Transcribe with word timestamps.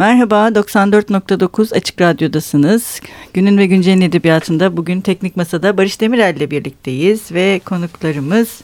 Merhaba, 0.00 0.48
94.9 0.48 1.74
Açık 1.74 2.00
Radyo'dasınız. 2.00 3.00
Günün 3.32 3.58
ve 3.58 3.66
Güncel'in 3.66 4.00
edebiyatında 4.00 4.76
bugün 4.76 5.00
Teknik 5.00 5.36
Masa'da 5.36 5.76
Barış 5.76 6.00
Demirel 6.00 6.36
ile 6.36 6.50
birlikteyiz 6.50 7.32
ve 7.32 7.60
konuklarımız 7.64 8.60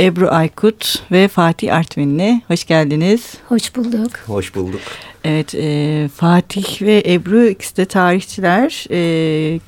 Ebru 0.00 0.30
Aykut 0.30 1.02
ve 1.12 1.28
Fatih 1.28 1.74
Artvinli. 1.74 2.42
Hoş 2.48 2.66
geldiniz. 2.66 3.34
Hoş 3.48 3.76
bulduk. 3.76 4.10
Hoş 4.26 4.54
bulduk. 4.54 4.80
Evet, 5.24 5.54
e, 5.54 6.08
Fatih 6.16 6.82
ve 6.82 7.02
Ebru 7.06 7.46
ikisi 7.46 7.76
de 7.76 7.84
tarihçiler. 7.84 8.86
E, 8.90 9.60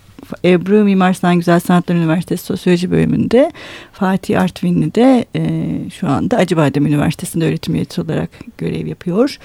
Ebru 0.45 0.85
Mimar 0.85 1.13
Sinan 1.13 1.37
Güzel 1.37 1.61
Sanatlar 1.61 1.95
Üniversitesi 1.95 2.45
Sosyoloji 2.45 2.91
bölümünde, 2.91 3.53
Fatih 3.93 4.41
Artvinli 4.41 4.95
de 4.95 5.25
e, 5.37 5.71
şu 5.91 6.09
anda 6.09 6.37
Acıbadem 6.37 6.87
Üniversitesi'nde 6.87 7.47
öğretim 7.47 7.75
üyesi 7.75 8.01
olarak 8.01 8.31
görev 8.59 8.87
yapıyor. 8.87 9.39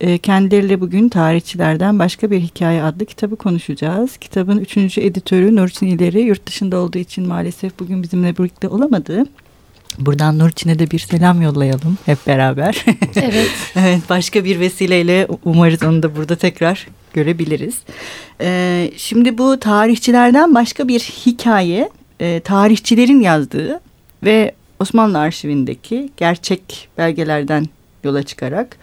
E, 0.00 0.18
kendileriyle 0.18 0.80
bugün 0.80 1.08
tarihçilerden 1.08 1.98
başka 1.98 2.30
bir 2.30 2.40
hikaye 2.40 2.82
adlı 2.82 3.06
kitabı 3.06 3.36
konuşacağız. 3.36 4.16
Kitabın 4.16 4.58
üçüncü 4.58 5.00
editörü 5.00 5.56
Nurçin 5.56 5.86
İleri 5.86 6.20
yurt 6.20 6.46
dışında 6.46 6.76
olduğu 6.76 6.98
için 6.98 7.28
maalesef 7.28 7.78
bugün 7.78 8.02
bizimle 8.02 8.36
birlikte 8.36 8.68
olamadı. 8.68 9.24
Buradan 9.98 10.38
Nurçin'e 10.38 10.78
de 10.78 10.90
bir 10.90 10.98
selam 10.98 11.42
yollayalım 11.42 11.98
hep 12.06 12.26
beraber. 12.26 12.84
Evet. 13.16 13.50
evet 13.76 14.00
başka 14.10 14.44
bir 14.44 14.60
vesileyle 14.60 15.28
umarız 15.44 15.82
onu 15.82 16.02
da 16.02 16.16
burada 16.16 16.36
tekrar 16.36 16.86
görebiliriz. 17.12 17.78
Ee, 18.40 18.90
şimdi 18.96 19.38
bu 19.38 19.60
tarihçilerden 19.60 20.54
başka 20.54 20.88
bir 20.88 21.00
hikaye 21.00 21.90
e, 22.20 22.40
tarihçilerin 22.40 23.20
yazdığı 23.20 23.80
ve 24.22 24.54
Osmanlı 24.80 25.18
arşivindeki 25.18 26.10
gerçek 26.16 26.88
belgelerden 26.98 27.66
yola 28.04 28.22
çıkarak 28.22 28.76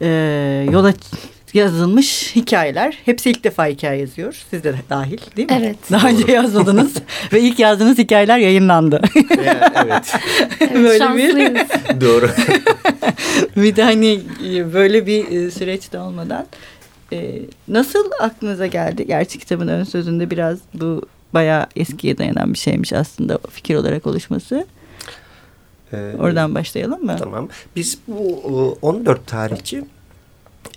e, 0.00 0.08
yola 0.72 0.92
yazılmış 1.54 2.36
hikayeler. 2.36 2.98
Hepsi 3.04 3.30
ilk 3.30 3.44
defa 3.44 3.66
hikaye 3.66 4.00
yazıyor. 4.00 4.44
Siz 4.50 4.64
de 4.64 4.74
dahil 4.90 5.18
değil 5.36 5.50
mi? 5.50 5.58
Evet. 5.60 5.76
Daha 5.90 6.08
önce 6.08 6.32
yazmadınız 6.32 6.94
ve 7.32 7.40
ilk 7.40 7.58
yazdığınız 7.58 7.98
hikayeler 7.98 8.38
yayınlandı. 8.38 9.00
evet. 9.30 9.62
evet 9.84 10.14
Böyle 10.74 10.98
şanslıyız. 10.98 11.36
bir 11.36 12.00
Doğru. 12.00 12.30
bir 13.56 13.76
de 13.76 13.82
hani 13.82 14.20
böyle 14.74 15.06
bir 15.06 15.30
e, 15.30 15.50
süreçte 15.50 15.98
olmadan 15.98 16.46
e, 17.12 17.40
nasıl 17.68 18.10
aklınıza 18.20 18.66
geldi? 18.66 19.06
Gerçi 19.06 19.38
kitabın 19.38 19.68
ön 19.68 19.84
sözünde 19.84 20.30
biraz 20.30 20.58
bu 20.74 21.02
bayağı 21.34 21.66
eskiye 21.76 22.18
dayanan 22.18 22.52
bir 22.54 22.58
şeymiş 22.58 22.92
aslında 22.92 23.38
fikir 23.50 23.74
olarak 23.74 24.06
oluşması. 24.06 24.66
Ee, 25.92 26.12
Oradan 26.18 26.54
başlayalım 26.54 27.04
mı? 27.04 27.16
Tamam. 27.18 27.48
Biz 27.76 27.98
bu 28.08 28.78
14 28.82 29.26
tarihçi 29.26 29.84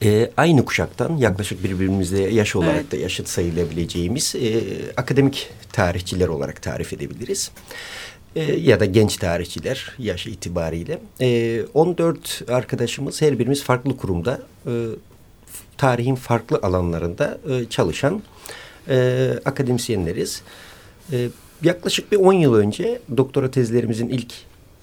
e, 0.04 0.32
aynı 0.38 0.66
kuşaktan 0.66 1.18
yaklaşık 1.18 1.64
birbirimizle 1.64 2.34
yaş 2.34 2.56
olarak 2.56 2.76
Evet. 2.76 2.92
da 2.92 2.96
yaşıt 2.98 3.28
sayılabileceğimiz 3.30 4.36
e, 4.36 4.62
akademik 4.98 5.50
tarihçiler 5.72 6.28
olarak 6.28 6.62
tarif 6.62 6.94
edebiliriz. 6.94 7.52
E, 8.36 8.44
ya 8.44 8.80
da 8.80 8.86
genç 8.86 9.18
tarihçiler 9.18 9.96
yaş 10.00 10.28
itibariyle. 10.28 11.00
E, 11.22 11.62
14 11.74 12.42
arkadaşımız 12.52 13.22
her 13.22 13.40
birimiz 13.40 13.64
farklı 13.64 13.98
kurumda 13.98 14.40
e, 14.68 14.72
tarihin 15.80 16.16
farklı 16.16 16.60
alanlarında 16.64 17.38
e, 17.50 17.66
çalışan 17.70 18.22
e, 18.90 19.30
akademisyenleriz. 19.46 20.42
E, 21.12 21.30
yaklaşık 21.64 22.12
bir 22.12 22.18
10 22.18 22.34
yıl 22.34 22.54
önce 22.54 23.02
doktora 23.18 23.52
tezlerimizin 23.52 24.10
ilk 24.10 24.34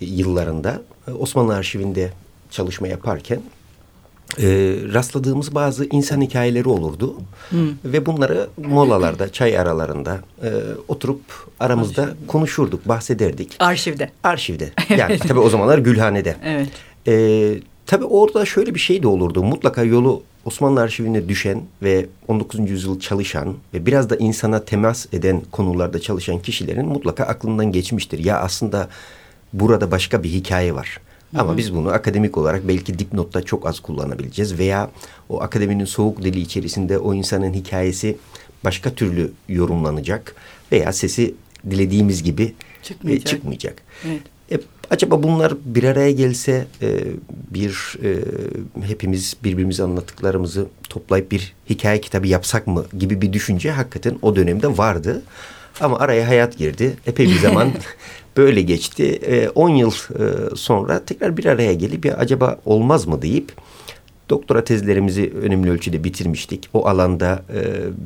yıllarında 0.00 0.82
e, 1.08 1.10
Osmanlı 1.10 1.54
Arşivinde 1.54 2.10
çalışma 2.50 2.88
yaparken 2.88 3.40
e, 4.38 4.46
rastladığımız 4.94 5.54
bazı 5.54 5.84
insan 5.84 6.20
hikayeleri 6.20 6.68
olurdu. 6.68 7.14
Ve 7.84 8.06
bunları 8.06 8.48
molalarda, 8.56 9.32
çay 9.32 9.58
aralarında 9.58 10.20
e, 10.42 10.50
oturup 10.88 11.20
aramızda 11.60 12.08
konuşurduk, 12.26 12.88
bahsederdik. 12.88 13.56
Arşivde. 13.58 14.10
Arşivde. 14.22 14.70
Yani 14.96 15.18
tabii 15.18 15.40
o 15.40 15.48
zamanlar 15.48 15.78
Gülhane'de. 15.78 16.36
Evet. 16.44 16.68
Ee, 17.08 17.54
tabii 17.86 18.04
orada 18.04 18.44
şöyle 18.46 18.74
bir 18.74 18.80
şey 18.80 19.02
de 19.02 19.08
olurdu. 19.08 19.42
Mutlaka 19.42 19.82
yolu 19.82 20.22
Osmanlı 20.44 20.80
arşivine 20.80 21.28
düşen 21.28 21.62
ve 21.82 22.06
19. 22.28 22.70
yüzyıl 22.70 23.00
çalışan 23.00 23.54
ve 23.74 23.86
biraz 23.86 24.10
da 24.10 24.16
insana 24.16 24.64
temas 24.64 25.06
eden 25.12 25.42
konularda 25.52 25.98
çalışan 26.00 26.38
kişilerin 26.38 26.86
mutlaka 26.86 27.24
aklından 27.24 27.72
geçmiştir. 27.72 28.18
Ya 28.24 28.40
aslında 28.40 28.88
burada 29.52 29.90
başka 29.90 30.22
bir 30.22 30.28
hikaye 30.28 30.74
var. 30.74 31.00
Ama 31.36 31.56
biz 31.56 31.74
bunu 31.74 31.88
akademik 31.88 32.38
olarak 32.38 32.68
belki 32.68 32.98
dipnotta 32.98 33.42
çok 33.42 33.66
az 33.66 33.80
kullanabileceğiz 33.80 34.58
veya 34.58 34.90
o 35.28 35.40
akademinin 35.42 35.84
soğuk 35.84 36.22
dili 36.22 36.40
içerisinde 36.40 36.98
o 36.98 37.14
insanın 37.14 37.52
hikayesi 37.52 38.16
başka 38.64 38.94
türlü 38.94 39.32
yorumlanacak 39.48 40.34
veya 40.72 40.92
sesi 40.92 41.34
dilediğimiz 41.70 42.22
gibi 42.22 42.54
Çıkmayacak. 42.82 43.26
e, 43.26 43.30
çıkmayacak. 43.30 43.82
Evet. 44.06 44.22
E, 44.86 44.94
acaba 44.94 45.22
bunlar 45.22 45.54
bir 45.64 45.84
araya 45.84 46.12
gelse 46.12 46.66
e, 46.82 46.98
bir 47.50 47.96
e, 48.04 48.16
hepimiz 48.86 49.36
birbirimize 49.44 49.82
anlattıklarımızı 49.82 50.66
toplayıp 50.88 51.30
bir 51.30 51.54
hikaye 51.70 52.00
kitabı 52.00 52.28
yapsak 52.28 52.66
mı 52.66 52.84
gibi 52.98 53.20
bir 53.22 53.32
düşünce 53.32 53.70
hakikaten 53.70 54.18
o 54.22 54.36
dönemde 54.36 54.78
vardı. 54.78 55.22
Ama 55.80 55.98
araya 55.98 56.28
hayat 56.28 56.58
girdi. 56.58 56.96
Epey 57.06 57.26
bir 57.26 57.38
zaman 57.38 57.72
böyle 58.36 58.62
geçti. 58.62 59.20
10 59.54 59.68
yıl 59.68 59.90
e, 59.90 60.56
sonra 60.56 61.04
tekrar 61.04 61.36
bir 61.36 61.44
araya 61.44 61.74
gelip 61.74 62.04
ya 62.04 62.16
acaba 62.16 62.58
olmaz 62.64 63.06
mı 63.06 63.22
deyip 63.22 63.52
doktora 64.30 64.64
tezlerimizi 64.64 65.32
önemli 65.42 65.70
ölçüde 65.70 66.04
bitirmiştik. 66.04 66.68
O 66.74 66.86
alanda 66.86 67.42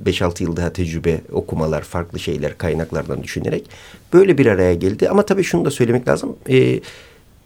e, 0.07 0.11
5-6 0.11 0.43
yıl 0.43 0.57
daha 0.57 0.73
tecrübe, 0.73 1.21
okumalar, 1.33 1.83
farklı 1.83 2.19
şeyler, 2.19 2.59
kaynaklardan 2.59 3.23
düşünerek 3.23 3.65
böyle 4.13 4.39
bir 4.39 4.47
araya 4.47 4.75
geldi. 4.75 5.09
Ama 5.09 5.23
tabii 5.23 5.45
şunu 5.45 5.65
da 5.65 5.71
söylemek 5.71 6.09
lazım. 6.09 6.37
E, 6.49 6.81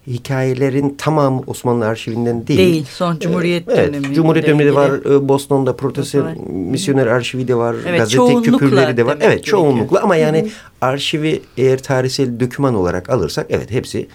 hikayelerin 0.07 0.95
tamamı 0.97 1.41
Osmanlı 1.47 1.87
arşivinden 1.87 2.47
değil. 2.47 2.59
Değil, 2.59 2.85
son 2.91 3.19
Cumhuriyet 3.19 3.63
evet, 3.67 3.87
dönemi. 3.87 4.13
Cumhuriyet 4.13 4.47
ile 4.47 4.53
dönemi 4.53 4.71
de 4.71 4.75
var. 4.75 5.15
e, 5.15 5.27
Boston'da 5.27 5.75
Protestan 5.75 6.37
misyoner 6.51 7.07
arşivi 7.07 7.47
de 7.47 7.55
var. 7.55 7.75
Evet, 7.87 7.99
gazete 7.99 8.41
küpürleri 8.41 8.97
de 8.97 9.05
var. 9.05 9.11
Evet, 9.11 9.21
gerekiyor. 9.21 9.45
çoğunlukla 9.45 10.01
ama 10.01 10.15
yani 10.15 10.49
arşivi 10.81 11.41
eğer 11.57 11.83
tarihsel 11.83 12.39
döküman 12.39 12.75
olarak 12.75 13.09
alırsak 13.09 13.45
evet 13.49 13.71
hepsi 13.71 14.07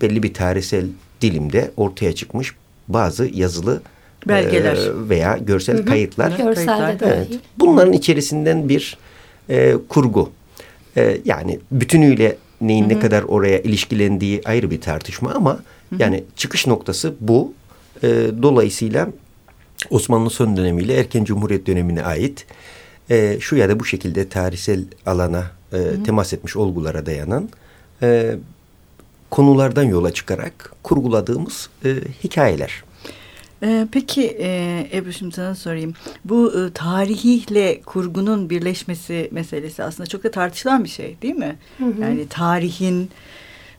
belli 0.00 0.22
bir 0.22 0.34
tarihsel 0.34 0.86
dilimde 1.20 1.70
ortaya 1.76 2.14
çıkmış 2.14 2.54
bazı 2.88 3.30
yazılı 3.34 3.82
Belgeler. 4.26 4.76
e, 4.76 5.08
veya 5.08 5.36
görsel 5.36 5.86
kayıtlar. 5.86 6.38
Görselde 6.38 7.00
dahil. 7.00 7.12
Evet. 7.12 7.28
Bunların 7.58 7.92
içerisinden 7.92 8.68
bir 8.68 8.98
e, 9.50 9.74
kurgu. 9.88 10.30
E, 10.96 11.18
yani 11.24 11.58
bütünüyle 11.72 12.36
neyin 12.60 12.88
ne 12.88 13.00
kadar 13.00 13.22
oraya 13.22 13.60
ilişkilendiği 13.60 14.40
ayrı 14.44 14.70
bir 14.70 14.80
tartışma 14.80 15.30
ama 15.30 15.58
yani 15.98 16.24
çıkış 16.36 16.66
noktası 16.66 17.14
bu. 17.20 17.52
E, 18.02 18.08
dolayısıyla 18.42 19.08
Osmanlı 19.90 20.30
son 20.30 20.56
dönemiyle 20.56 20.94
erken 20.94 21.24
Cumhuriyet 21.24 21.66
dönemine 21.66 22.02
ait 22.04 22.46
e, 23.10 23.36
şu 23.40 23.56
ya 23.56 23.68
da 23.68 23.80
bu 23.80 23.84
şekilde 23.84 24.28
tarihsel 24.28 24.84
alana 25.06 25.50
e, 25.72 25.78
temas 26.06 26.32
etmiş 26.32 26.56
olgulara 26.56 27.06
dayanan 27.06 27.48
e, 28.02 28.34
konulardan 29.30 29.82
yola 29.82 30.12
çıkarak 30.14 30.72
kurguladığımız 30.82 31.70
e, 31.84 31.94
hikayeler. 32.24 32.84
Ee, 33.62 33.86
peki 33.92 34.36
e, 34.40 34.86
Ebru 34.92 35.12
şimdi 35.12 35.34
sana 35.34 35.54
sorayım. 35.54 35.94
Bu 36.24 36.52
e, 36.60 36.72
tarihiyle 36.72 37.80
kurgunun 37.80 38.50
birleşmesi 38.50 39.28
meselesi 39.32 39.84
aslında 39.84 40.06
çok 40.06 40.24
da 40.24 40.30
tartışılan 40.30 40.84
bir 40.84 40.88
şey 40.88 41.16
değil 41.22 41.34
mi? 41.34 41.56
Yani 42.00 42.28
tarihin 42.28 43.10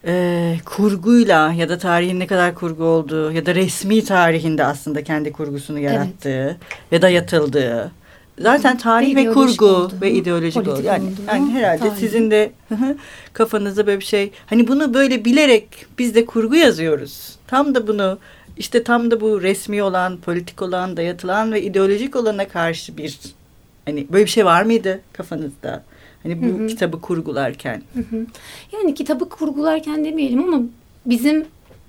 e, 0.06 0.56
kurguyla 0.66 1.54
ya 1.54 1.70
da 1.70 1.78
tarihin 1.78 2.20
ne 2.20 2.28
kadar 2.28 2.56
kurgu 2.56 2.84
olduğu 2.84 3.32
ya 3.32 3.46
da 3.46 3.56
resmi 3.56 4.04
tarihinde 4.04 4.66
aslında 4.66 5.04
kendi 5.04 5.32
kurgusunu 5.32 5.80
yarattığı 5.80 6.58
ve 6.92 7.02
dayatıldığı. 7.02 7.92
Zaten 8.40 8.78
tarih 8.78 9.16
ve 9.16 9.34
kurgu 9.34 9.66
olduğu, 9.66 10.02
ve 10.02 10.12
ideolojik 10.12 10.54
politik 10.54 10.74
oldu. 10.74 10.88
Yani, 10.88 11.04
olduğu, 11.04 11.22
yani 11.28 11.52
herhalde 11.52 11.80
tarih. 11.80 11.96
sizin 11.96 12.32
de 12.32 12.52
hı 12.70 12.76
hı, 12.76 12.96
kafanızda 13.34 13.88
böyle 13.88 14.00
bir 14.00 14.06
şey. 14.06 14.32
Hani 14.46 14.68
bunu 14.68 14.94
böyle 14.94 15.26
bilerek 15.26 15.68
biz 15.98 16.16
de 16.16 16.26
kurgu 16.26 16.56
yazıyoruz. 16.56 17.36
Tam 17.48 17.76
da 17.76 17.88
bunu 17.88 18.20
işte 18.60 18.84
tam 18.84 19.12
da 19.12 19.22
bu 19.22 19.42
resmi 19.42 19.84
olan, 19.84 20.18
politik 20.18 20.62
olan, 20.62 20.98
dayatılan 20.98 21.52
ve 21.52 21.62
ideolojik 21.64 22.16
olana 22.16 22.48
karşı 22.48 22.98
bir 22.98 23.20
hani 23.86 24.08
böyle 24.12 24.26
bir 24.26 24.30
şey 24.30 24.46
var 24.46 24.64
mıydı 24.64 25.02
kafanızda? 25.14 25.84
Hani 26.24 26.42
bu 26.44 26.60
Hı 26.60 26.64
hı. 26.64 26.68
kitabı 26.68 27.02
kurgularken. 27.02 27.82
Hı 27.94 28.00
hı. 28.00 28.26
Yani 28.74 28.94
kitabı 28.96 29.30
kurgularken 29.30 30.06
demeyelim 30.06 30.44
ama 30.54 30.62
bizim 31.06 31.46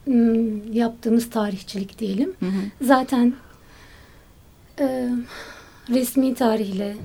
ım, 0.08 0.72
yaptığımız 0.72 1.30
tarihçilik 1.30 1.98
diyelim. 1.98 2.32
Hı 2.40 2.46
hı. 2.46 2.60
Zaten 2.86 3.34
e, 4.80 5.08
resmi 5.90 6.34
tarihle 6.34 6.96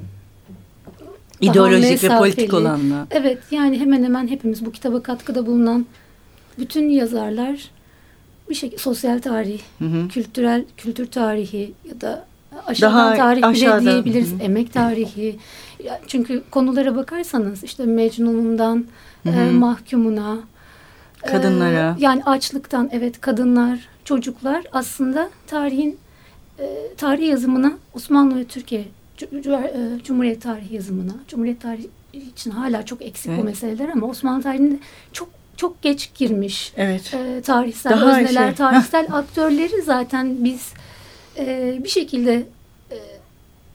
İdeolojik 1.41 2.03
ve 2.03 2.07
politik 2.17 2.37
mesafeli. 2.37 2.55
olanla. 2.55 3.07
Evet 3.11 3.37
yani 3.51 3.79
hemen 3.79 4.03
hemen 4.03 4.27
hepimiz 4.27 4.65
bu 4.65 4.71
kitaba 4.71 5.03
katkıda 5.03 5.45
bulunan 5.45 5.85
bütün 6.59 6.89
yazarlar 6.89 7.71
bir 8.49 8.55
şekilde 8.55 8.77
sosyal 8.81 9.19
tarih, 9.21 9.59
Hı 9.79 9.85
hı. 9.85 10.07
kültürel 10.07 10.65
kültür 10.77 11.05
tarihi 11.05 11.73
ya 11.89 12.01
da 12.01 12.25
Aşağıdan 12.67 12.97
Daha 12.97 13.15
tarih 13.15 13.37
bile 13.37 13.45
aşağıdan. 13.47 13.85
diyebiliriz. 13.93 14.31
Hı 14.31 14.35
hı. 14.35 14.41
Emek 14.41 14.73
tarihi. 14.73 15.35
Ya 15.83 16.01
Çünkü 16.07 16.43
konulara 16.51 16.95
bakarsanız 16.95 17.63
işte 17.63 17.85
Mecnun'undan 17.85 18.85
Hı 19.23 19.29
e, 19.29 19.51
mahkumuna. 19.51 20.37
e, 21.23 21.27
Kadınlara. 21.27 21.95
yani 21.99 22.23
açlıktan 22.23 22.89
evet 22.91 23.21
kadınlar, 23.21 23.79
çocuklar 24.05 24.63
aslında 24.71 25.29
tarihin 25.47 25.97
e, 26.59 26.65
tarih 26.97 27.27
yazımına 27.29 27.73
Osmanlı 27.93 28.39
ve 28.39 28.43
Türkiye 28.43 28.85
e, 29.21 29.27
Cumhuriyet 30.03 30.41
tarihi 30.41 30.75
yazımına, 30.75 31.13
Cumhuriyet 31.27 31.61
tarihi 31.61 31.89
için 32.35 32.51
hala 32.51 32.85
çok 32.85 33.01
eksik 33.01 33.27
Evet. 33.29 33.39
bu 33.39 33.43
meseleler 33.43 33.89
ama 33.89 34.07
Osmanlı 34.07 34.43
tarihinde 34.43 34.77
çok 35.13 35.29
çok 35.57 35.81
geç 35.81 36.09
girmiş 36.15 36.73
Evet. 36.77 37.13
e, 37.13 37.41
tarihsel 37.41 37.91
Daha 37.91 38.19
özneler, 38.19 38.47
şey, 38.47 38.55
tarihsel 38.55 39.07
aktörleri 39.11 39.81
zaten 39.81 40.43
biz 40.43 40.73
e, 41.37 41.75
bir 41.83 41.89
şekilde 41.89 42.33
e, 42.91 42.97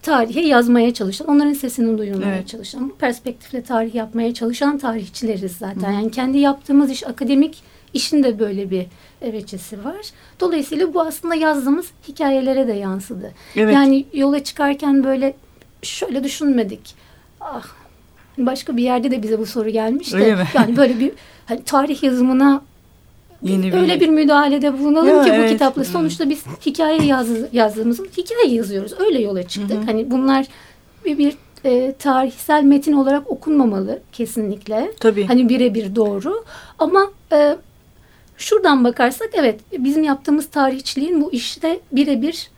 tarihe 0.01 0.41
yazmaya 0.41 0.93
çalışan, 0.93 1.27
onların 1.27 1.53
sesini 1.53 1.97
duyurmaya 1.97 2.35
Evet. 2.35 2.47
çalışan, 2.47 2.89
bu 2.89 2.95
perspektifle 2.95 3.63
tarih 3.63 3.95
yapmaya 3.95 4.33
çalışan 4.33 4.77
tarihçileriz 4.77 5.51
zaten. 5.51 5.89
Hı. 5.89 5.93
Yani 5.93 6.11
kendi 6.11 6.37
yaptığımız 6.37 6.91
iş 6.91 7.07
akademik 7.07 7.63
işin 7.93 8.23
de 8.23 8.39
böyle 8.39 8.71
bir 8.71 8.85
veçesi 9.21 9.85
var. 9.85 10.05
Dolayısıyla 10.39 10.93
bu 10.93 11.01
aslında 11.01 11.35
yazdığımız 11.35 11.87
hikayelere 12.07 12.67
de 12.67 12.73
yansıdı. 12.73 13.31
Evet. 13.55 13.73
Yani 13.73 14.05
yola 14.13 14.43
çıkarken 14.43 15.03
böyle 15.03 15.33
şöyle 15.81 16.23
düşünmedik. 16.23 16.95
Ah, 17.41 17.65
başka 18.37 18.77
bir 18.77 18.83
yerde 18.83 19.11
de 19.11 19.23
bize 19.23 19.39
bu 19.39 19.45
soru 19.45 19.69
gelmişti. 19.69 20.37
Yani 20.53 20.77
böyle 20.77 20.99
bir 20.99 21.11
hani 21.51 21.63
tarih 21.63 22.03
yazımına 22.03 22.61
Yeni 23.43 23.63
bir- 23.67 23.73
öyle 23.77 23.99
bir 23.99 24.09
müdahalede 24.09 24.79
bulunalım 24.79 25.07
Ya, 25.07 25.23
ki 25.23 25.29
bu 25.29 25.33
evet. 25.33 25.51
kitapla. 25.51 25.83
Sonuçta 25.83 26.29
biz 26.29 26.43
hikaye 26.65 27.03
yaz, 27.05 27.27
yazdığımızın 27.53 28.07
hikaye 28.17 28.55
yazıyoruz. 28.55 28.93
Öyle 28.99 29.21
yola 29.21 29.43
çıktık. 29.47 29.77
Hı 29.77 29.81
hı. 29.81 29.85
Hani 29.85 30.11
bunlar 30.11 30.45
bir, 31.05 31.17
bir 31.17 31.37
e, 31.65 31.93
tarihsel 31.99 32.63
metin 32.63 32.93
olarak 32.93 33.31
okunmamalı 33.31 33.99
kesinlikle. 34.11 34.91
Tabii. 34.99 35.25
Hani 35.25 35.49
birebir 35.49 35.95
doğru. 35.95 36.43
Ama 36.79 37.11
e, 37.31 37.55
şuradan 38.37 38.83
bakarsak 38.83 39.29
evet 39.33 39.59
bizim 39.77 40.03
yaptığımız 40.03 40.47
tarihçiliğin 40.49 41.21
bu 41.21 41.33
işte 41.33 41.79
birebir 41.91 42.49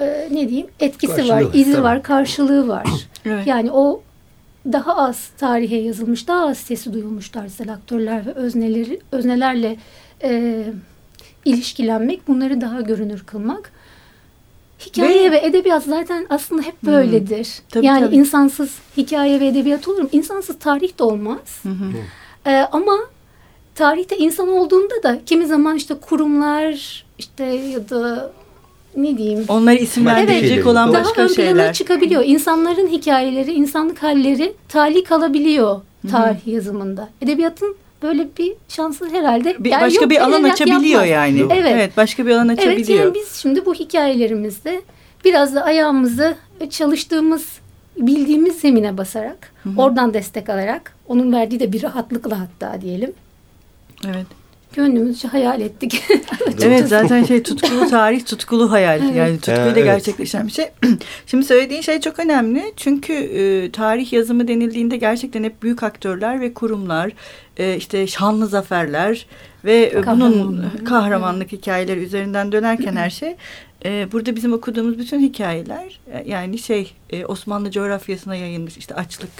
e, 0.00 0.28
ne 0.32 0.48
diyeyim 0.48 0.66
etkisi 0.80 1.16
Karşılığı 1.16 1.32
var, 1.34 1.42
var, 1.42 1.50
izi 1.54 1.72
tabii. 1.72 1.82
var, 1.82 2.02
karşılığı 2.02 2.68
var. 2.68 2.86
Evet. 3.24 3.46
Yani 3.46 3.70
o 3.72 4.02
daha 4.66 4.96
az 4.96 5.28
tarihe 5.38 5.76
yazılmış, 5.76 6.28
daha 6.28 6.48
az 6.48 6.58
sesi 6.58 6.92
duyulmuş 6.92 7.28
tarihsel 7.28 7.72
aktörler 7.72 8.26
ve 8.26 8.32
özneleri 8.32 9.00
öznelerle 9.12 9.76
e, 10.22 10.64
ilişkilenmek, 11.44 12.28
bunları 12.28 12.60
daha 12.60 12.80
görünür 12.80 13.24
kılmak. 13.26 13.72
Hikaye 14.86 15.30
ve, 15.30 15.38
edebiyat 15.38 15.84
zaten 15.84 16.26
aslında 16.30 16.62
hep 16.62 16.82
böyledir. 16.82 17.58
Tabii, 17.68 17.86
yani 17.86 18.04
tabii. 18.04 18.16
insansız 18.16 18.78
hikaye 18.96 19.40
ve 19.40 19.46
edebiyat 19.46 19.88
olur 19.88 20.02
mu? 20.02 20.08
İnsansız 20.12 20.58
tarih 20.58 20.98
de 20.98 21.02
olmaz. 21.02 21.60
Hı 21.62 21.68
hı. 21.68 21.92
Ee, 22.46 22.68
ama 22.72 22.92
tarihte 23.74 24.16
insan 24.18 24.48
olduğunda 24.48 25.02
da 25.02 25.20
kimi 25.26 25.46
zaman 25.46 25.76
işte 25.76 25.94
kurumlar 25.94 27.04
işte 27.18 27.44
ya 27.44 27.88
da 27.88 28.32
ne 28.96 29.18
diyeyim 29.18 29.44
Onları 29.48 29.76
isimlendirecek 29.76 30.52
Evet. 30.56 30.66
olan 30.66 30.92
Daha 30.92 31.00
başka 31.04 31.16
daha 31.16 31.24
ön 31.28 31.34
plana 31.34 31.46
şeyler. 31.46 31.72
çıkabiliyor. 31.72 32.22
İnsanların 32.26 32.86
hikayeleri, 32.88 33.52
insanlık 33.52 34.02
halleri 34.02 34.52
tali 34.68 35.04
kalabiliyor 35.04 35.80
tarih 36.10 36.46
yazımında. 36.46 37.08
Edebiyatın 37.22 37.76
böyle 38.02 38.28
bir 38.38 38.52
şansı 38.68 39.10
herhalde 39.10 39.64
Bir, 39.64 39.70
yani 39.70 39.82
başka 39.82 40.02
yok, 40.02 40.10
bir 40.10 40.24
alan 40.24 40.42
açabiliyor 40.42 41.04
yapmaz. 41.04 41.40
yani. 41.50 41.60
Evet. 41.60 41.96
başka 41.96 42.26
bir 42.26 42.30
alan 42.30 42.48
Evet 42.48 42.58
açabiliyor. 42.58 43.04
yani 43.04 43.14
biz 43.14 43.32
şimdi 43.32 43.66
bu 43.66 43.74
hikayelerimizde 43.74 44.82
biraz 45.24 45.54
da 45.54 45.64
ayağımızı 45.64 46.34
çalıştığımız, 46.70 47.46
bildiğimiz 47.96 48.56
zemine 48.60 48.98
basarak, 48.98 49.52
oradan 49.76 50.14
destek 50.14 50.48
alarak, 50.48 50.96
onun 51.08 51.32
verdiği 51.32 51.60
de 51.60 51.72
bir 51.72 51.82
rahatlıkla 51.82 52.40
hatta 52.40 52.80
diyelim. 52.80 53.12
Evet. 54.06 54.26
Gönlümüzce 54.74 55.28
hayal 55.28 55.60
ettik. 55.60 56.02
Evet 56.62 56.88
zaten 56.88 57.24
şey 57.24 57.42
tutkulu 57.42 57.88
tarih, 57.90 58.24
tutkulu 58.24 58.70
hayal. 58.70 59.14
Yani 59.14 59.36
tutkuyla 59.36 59.64
Ha, 59.64 59.70
evet. 59.70 59.84
gerçekleşen 59.84 60.46
bir 60.46 60.52
şey. 60.52 60.68
Şimdi 61.26 61.46
söylediğin 61.46 61.80
şey 61.80 62.00
çok 62.00 62.18
önemli. 62.18 62.72
Çünkü 62.76 63.12
e, 63.12 63.70
tarih 63.72 64.12
yazımı 64.12 64.48
denildiğinde 64.48 64.96
gerçekten 64.96 65.44
hep 65.44 65.62
büyük 65.62 65.82
aktörler 65.82 66.40
ve 66.40 66.54
kurumlar, 66.54 67.12
e, 67.56 67.76
işte 67.76 68.06
şanlı 68.06 68.46
zaferler 68.46 69.26
ve 69.64 69.86
e, 69.86 69.94
bunun 69.94 70.02
Kahramanlık. 70.02 70.86
kahramanlık 70.86 71.52
hikayeleri 71.52 72.00
üzerinden 72.00 72.52
dönerken 72.52 72.96
her 72.96 73.10
şey. 73.20 73.36
e, 73.84 74.12
burada 74.12 74.36
bizim 74.36 74.52
okuduğumuz 74.52 74.98
bütün 74.98 75.20
hikayeler 75.20 76.00
e, 76.12 76.30
yani 76.30 76.58
şey 76.58 76.92
e, 77.10 77.24
Osmanlı 77.24 77.70
coğrafyasına 77.70 78.34
yayılmış 78.36 78.76
işte 78.76 78.94
açlık, 78.94 79.30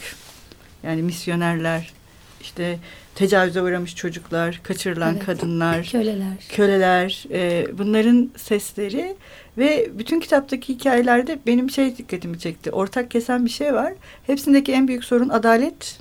yani 0.83 1.03
misyonerler, 1.03 1.93
işte 2.41 2.79
tecavüze 3.15 3.63
uğramış 3.63 3.97
çocuklar, 3.97 4.61
kaçırılan 4.63 5.13
Evet. 5.15 5.27
kadınlar, 5.27 5.85
Köleler. 5.93 6.37
köleler, 6.49 7.25
e, 7.33 7.67
bunların 7.79 8.31
sesleri 8.37 9.17
ve 9.59 9.89
bütün 9.99 10.21
kitaptaki 10.21 10.75
hikayelerde 10.75 11.39
benim 11.47 11.71
şey 11.71 11.97
dikkatimi 11.97 12.39
çekti. 12.39 12.71
Ortak 12.71 13.11
kesen 13.11 13.45
bir 13.45 13.51
şey 13.51 13.75
var. 13.75 13.93
Hepsindeki 14.27 14.73
en 14.73 14.89
büyük 14.89 15.05
sorun 15.05 15.29
adalet 15.29 15.99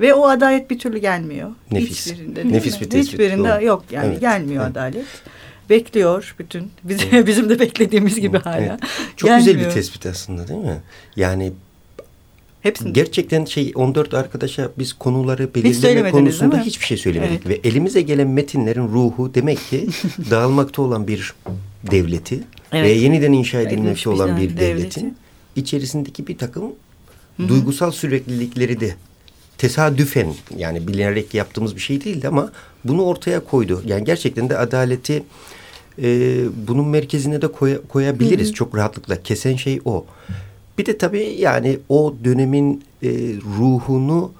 ve 0.00 0.14
o 0.14 0.28
adalet 0.28 0.70
bir 0.70 0.78
türlü 0.78 0.98
gelmiyor. 0.98 1.50
Nefis. 1.72 2.06
Hiçbirinde 2.06 2.48
Nefis 2.52 2.74
mi? 2.74 2.80
bir 2.84 2.90
tespit, 2.90 3.12
Hiçbirinde 3.12 3.48
doğru. 3.48 3.64
yok 3.64 3.84
yani 3.90 4.06
Evet, 4.06 4.20
gelmiyor 4.20 4.64
evet. 4.66 4.76
adalet. 4.76 5.06
Bekliyor 5.70 6.34
bütün. 6.38 6.70
Bize, 6.84 7.26
bizim 7.26 7.48
de 7.48 7.60
beklediğimiz 7.60 8.20
gibi 8.20 8.38
hala. 8.38 8.56
Evet. 8.56 8.80
Çok 9.16 9.30
güzel 9.30 9.46
bir 9.46 9.50
Gelmiyor. 9.52 9.72
tespit 9.72 10.06
aslında 10.06 10.48
değil 10.48 10.60
mi? 10.60 10.80
Yani 11.16 11.52
Hepsinde. 12.62 12.90
gerçekten 12.90 13.44
şey 13.44 13.72
14 13.74 14.14
arkadaşa 14.14 14.70
biz 14.78 14.92
konuları 14.92 15.54
belirleme 15.54 15.74
söylemediniz, 15.74 16.12
konusunda 16.12 16.60
hiçbir 16.62 16.84
şey 16.86 16.96
söylemedik. 16.96 17.40
Evet. 17.46 17.64
Ve 17.64 17.68
elimize 17.68 18.00
gelen 18.02 18.28
metinlerin 18.28 18.88
ruhu 18.88 19.34
demek 19.34 19.58
ki 19.70 19.88
dağılmakta 20.30 20.82
olan 20.82 21.06
bir 21.08 21.34
devleti 21.90 22.40
Evet. 22.72 22.84
ve 22.86 22.92
yeniden 22.92 23.32
inşa 23.32 23.60
edilmekte 23.60 24.10
olan 24.10 24.36
bir 24.36 24.42
devleti. 24.42 24.60
devletin 24.60 25.16
içerisindeki 25.56 26.26
bir 26.26 26.38
takım 26.38 26.64
duygusal 27.38 27.90
süreklilikleri 27.90 28.80
de 28.80 28.94
tesadüfen 29.58 30.34
yani 30.56 30.88
bilerek 30.88 31.34
yaptığımız 31.34 31.76
bir 31.76 31.80
şey 31.80 32.04
değildi 32.04 32.28
ama 32.28 32.52
bunu 32.84 33.02
ortaya 33.02 33.40
koydu. 33.40 33.82
Yani 33.86 34.04
gerçekten 34.04 34.50
de 34.50 34.58
adaleti 34.58 35.22
e, 36.02 36.38
bunun 36.68 36.88
merkezine 36.88 37.42
de 37.42 37.46
koya- 37.46 37.80
koyabiliriz 37.88 38.52
çok 38.52 38.76
rahatlıkla. 38.76 39.22
Kesen 39.22 39.56
şey 39.56 39.80
o. 39.84 40.06
Bir 40.82 40.86
de 40.86 40.98
tabii 40.98 41.36
yani 41.38 41.78
o 41.88 42.14
dönemin 42.24 42.84
e, 43.02 43.08
ruhunu 43.58 44.32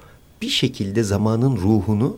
bir 0.43 0.49
şekilde 0.49 1.02
zamanın 1.02 1.57
ruhunu 1.57 2.16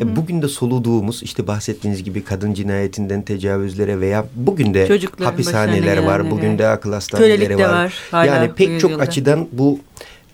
e, 0.00 0.16
bugün 0.16 0.42
de 0.42 0.48
soluduğumuz 0.48 1.22
işte 1.22 1.46
bahsettiğiniz 1.46 2.04
gibi 2.04 2.24
kadın 2.24 2.54
cinayetinden 2.54 3.22
tecavüzlere 3.22 4.00
veya 4.00 4.26
bugün 4.34 4.74
de 4.74 4.88
Çocukların 4.88 5.30
hapishaneler 5.30 5.98
var. 5.98 6.30
Bugün 6.30 6.58
de 6.58 6.68
akıl 6.68 6.92
hastaneleri 6.92 7.58
var. 7.58 7.62
var 7.62 7.94
hala 8.10 8.26
yani 8.26 8.52
pek 8.52 8.80
çok 8.80 8.90
yüzyılda. 8.90 9.02
açıdan 9.02 9.48
bu 9.52 9.78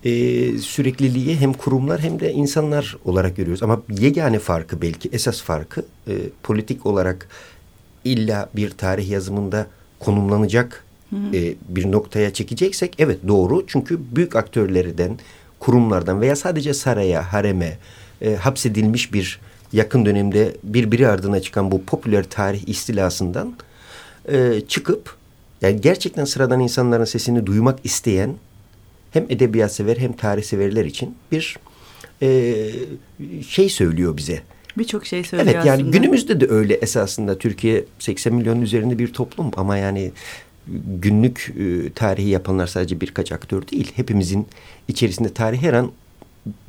e, 0.05 0.11
sürekliliği 0.59 1.37
hem 1.37 1.53
kurumlar 1.53 2.01
hem 2.01 2.21
de 2.21 2.33
insanlar 2.33 2.97
olarak 3.05 3.37
görüyoruz. 3.37 3.63
Ama 3.63 3.83
yegane 3.99 4.39
farkı 4.39 4.83
belki 4.83 5.09
esas 5.13 5.43
farkı 5.43 5.85
e, 6.09 6.13
politik 6.43 6.87
olarak 6.87 7.29
illa 8.05 8.49
bir 8.57 8.71
tarih 8.71 9.11
yazımında 9.11 9.67
konumlanacak 9.99 10.85
e, 11.13 11.55
bir 11.69 11.93
noktaya 11.93 12.33
çekeceksek 12.33 12.95
evet 12.99 13.19
doğru. 13.29 13.65
Çünkü 13.67 13.99
büyük 14.17 14.37
aktörlerden, 14.37 15.19
kurumlardan 15.59 16.21
veya 16.21 16.37
sadece 16.37 16.75
saraya, 16.75 17.33
hareme 17.33 17.79
e, 18.23 18.35
hapsedilmiş 18.35 19.13
bir 19.13 19.41
yakın 19.73 20.07
dönemde 20.07 20.57
birbiri 20.63 21.09
ardına 21.09 21.41
çıkan 21.41 21.71
bu 21.71 21.85
popüler 21.85 22.25
tarih 22.25 22.69
istilasından 22.69 23.55
e, 24.29 24.61
çıkıp 24.69 25.17
yani 25.63 25.81
gerçekten 25.81 26.25
sıradan 26.25 26.61
insanların 26.61 27.05
sesini 27.05 27.47
duymak 27.47 27.79
isteyen 27.85 28.35
hem 29.11 29.27
edebiyat 29.29 29.73
sever 29.73 29.97
hem 29.97 30.13
tarih 30.13 30.43
severler 30.43 30.85
için 30.85 31.15
bir 31.33 31.57
e, 32.23 32.55
şey 33.49 33.69
söylüyor 33.69 34.17
bize. 34.17 34.43
Birçok 34.79 35.07
şey 35.07 35.25
söylüyor 35.25 35.55
Evet 35.55 35.67
yani 35.67 35.83
aslında. 35.83 35.97
günümüzde 35.97 36.41
de 36.41 36.49
öyle 36.49 36.75
esasında 36.75 37.39
Türkiye 37.39 37.85
80 37.99 38.35
milyonun 38.35 38.63
üzerinde 38.63 38.99
bir 38.99 39.13
toplum 39.13 39.51
ama 39.57 39.77
yani 39.77 40.13
günlük 41.01 41.55
e, 41.59 41.93
tarihi 41.93 42.29
yapanlar 42.29 42.67
sadece 42.67 43.01
birkaç 43.01 43.33
aktör 43.33 43.69
değil. 43.69 43.93
Hepimizin 43.97 44.47
içerisinde 44.89 45.33
tarih 45.33 45.63
her 45.63 45.73
an 45.73 45.91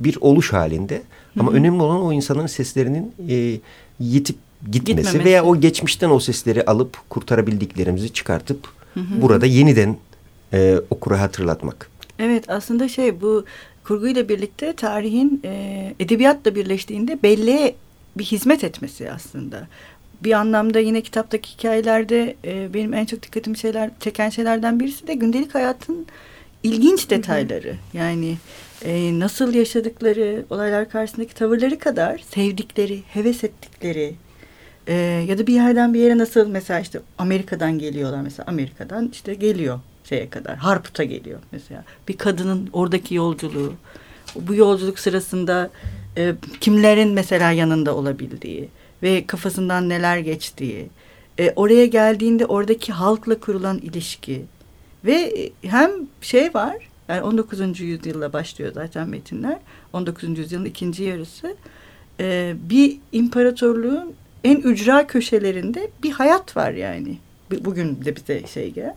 bir 0.00 0.18
oluş 0.20 0.52
halinde. 0.52 1.02
Ama 1.38 1.52
önemli 1.52 1.82
olan 1.82 2.02
o 2.02 2.12
insanların 2.12 2.46
seslerinin 2.46 3.14
e, 3.28 3.58
yitip 4.00 4.36
gitmesi 4.70 4.84
Gitmemesi. 4.84 5.24
veya 5.24 5.44
o 5.44 5.60
geçmişten 5.60 6.10
o 6.10 6.20
sesleri 6.20 6.64
alıp 6.64 7.10
kurtarabildiklerimizi 7.10 8.12
çıkartıp 8.12 8.68
burada 8.96 9.46
yeniden 9.46 9.96
e, 10.52 10.76
okura 10.90 11.20
hatırlatmak. 11.20 11.90
Evet 12.18 12.50
aslında 12.50 12.88
şey 12.88 13.20
bu 13.20 13.44
kurguyla 13.84 14.28
birlikte 14.28 14.72
tarihin 14.72 15.40
e, 15.44 15.94
edebiyatla 16.00 16.54
birleştiğinde 16.54 17.22
belleğe 17.22 17.74
bir 18.18 18.24
hizmet 18.24 18.64
etmesi 18.64 19.10
aslında. 19.10 19.68
Bir 20.24 20.32
anlamda 20.32 20.78
yine 20.78 21.00
kitaptaki 21.00 21.50
hikayelerde 21.52 22.36
e, 22.44 22.74
benim 22.74 22.94
en 22.94 23.04
çok 23.04 23.22
dikkatimi 23.22 23.58
şeyler 23.58 23.90
çeken 24.00 24.30
şeylerden 24.30 24.80
birisi 24.80 25.06
de 25.06 25.14
gündelik 25.14 25.54
hayatın 25.54 26.06
ilginç 26.62 27.10
detayları. 27.10 27.74
Yani 27.92 28.36
e, 28.84 29.18
nasıl 29.18 29.54
yaşadıkları, 29.54 30.44
olaylar 30.50 30.88
karşısındaki 30.88 31.34
tavırları 31.34 31.78
kadar 31.78 32.18
sevdikleri, 32.18 33.02
heves 33.08 33.44
ettikleri 33.44 34.14
e, 34.86 34.94
ya 35.28 35.38
da 35.38 35.46
bir 35.46 35.54
yerden 35.54 35.94
bir 35.94 36.00
yere 36.00 36.18
nasıl 36.18 36.48
mesela 36.48 36.80
işte 36.80 37.00
Amerika'dan 37.18 37.78
geliyorlar 37.78 38.20
mesela 38.20 38.44
Amerika'dan 38.46 39.08
işte 39.12 39.34
geliyor 39.34 39.80
şeye 40.04 40.30
kadar 40.30 40.56
Harput'a 40.56 41.04
geliyor 41.04 41.38
mesela 41.52 41.84
bir 42.08 42.16
kadının 42.16 42.70
oradaki 42.72 43.14
yolculuğu 43.14 43.74
bu 44.34 44.54
yolculuk 44.54 44.98
sırasında 44.98 45.70
e, 46.16 46.34
kimlerin 46.60 47.12
mesela 47.12 47.50
yanında 47.52 47.96
olabildiği 47.96 48.68
ve 49.02 49.26
kafasından 49.26 49.88
neler 49.88 50.18
geçtiği 50.18 50.88
e, 51.38 51.52
oraya 51.56 51.86
geldiğinde 51.86 52.46
oradaki 52.46 52.92
halkla 52.92 53.40
kurulan 53.40 53.78
ilişki 53.78 54.42
ve 55.04 55.14
e, 55.14 55.68
hem 55.68 55.90
şey 56.20 56.54
var 56.54 56.76
yani 57.08 57.22
19. 57.22 57.80
yüzyılla 57.80 58.32
başlıyor 58.32 58.72
zaten 58.74 59.08
metinler 59.08 59.58
19. 59.92 60.38
yüzyılın 60.38 60.64
ikinci 60.64 61.04
yarısı 61.04 61.56
e, 62.20 62.54
bir 62.70 62.98
imparatorluğun 63.12 64.14
en 64.44 64.56
ücra 64.56 65.06
köşelerinde 65.06 65.90
bir 66.02 66.10
hayat 66.10 66.56
var 66.56 66.70
yani 66.70 67.18
bugün 67.60 68.04
de 68.04 68.16
bize 68.16 68.46
şey 68.46 68.70
gel 68.70 68.94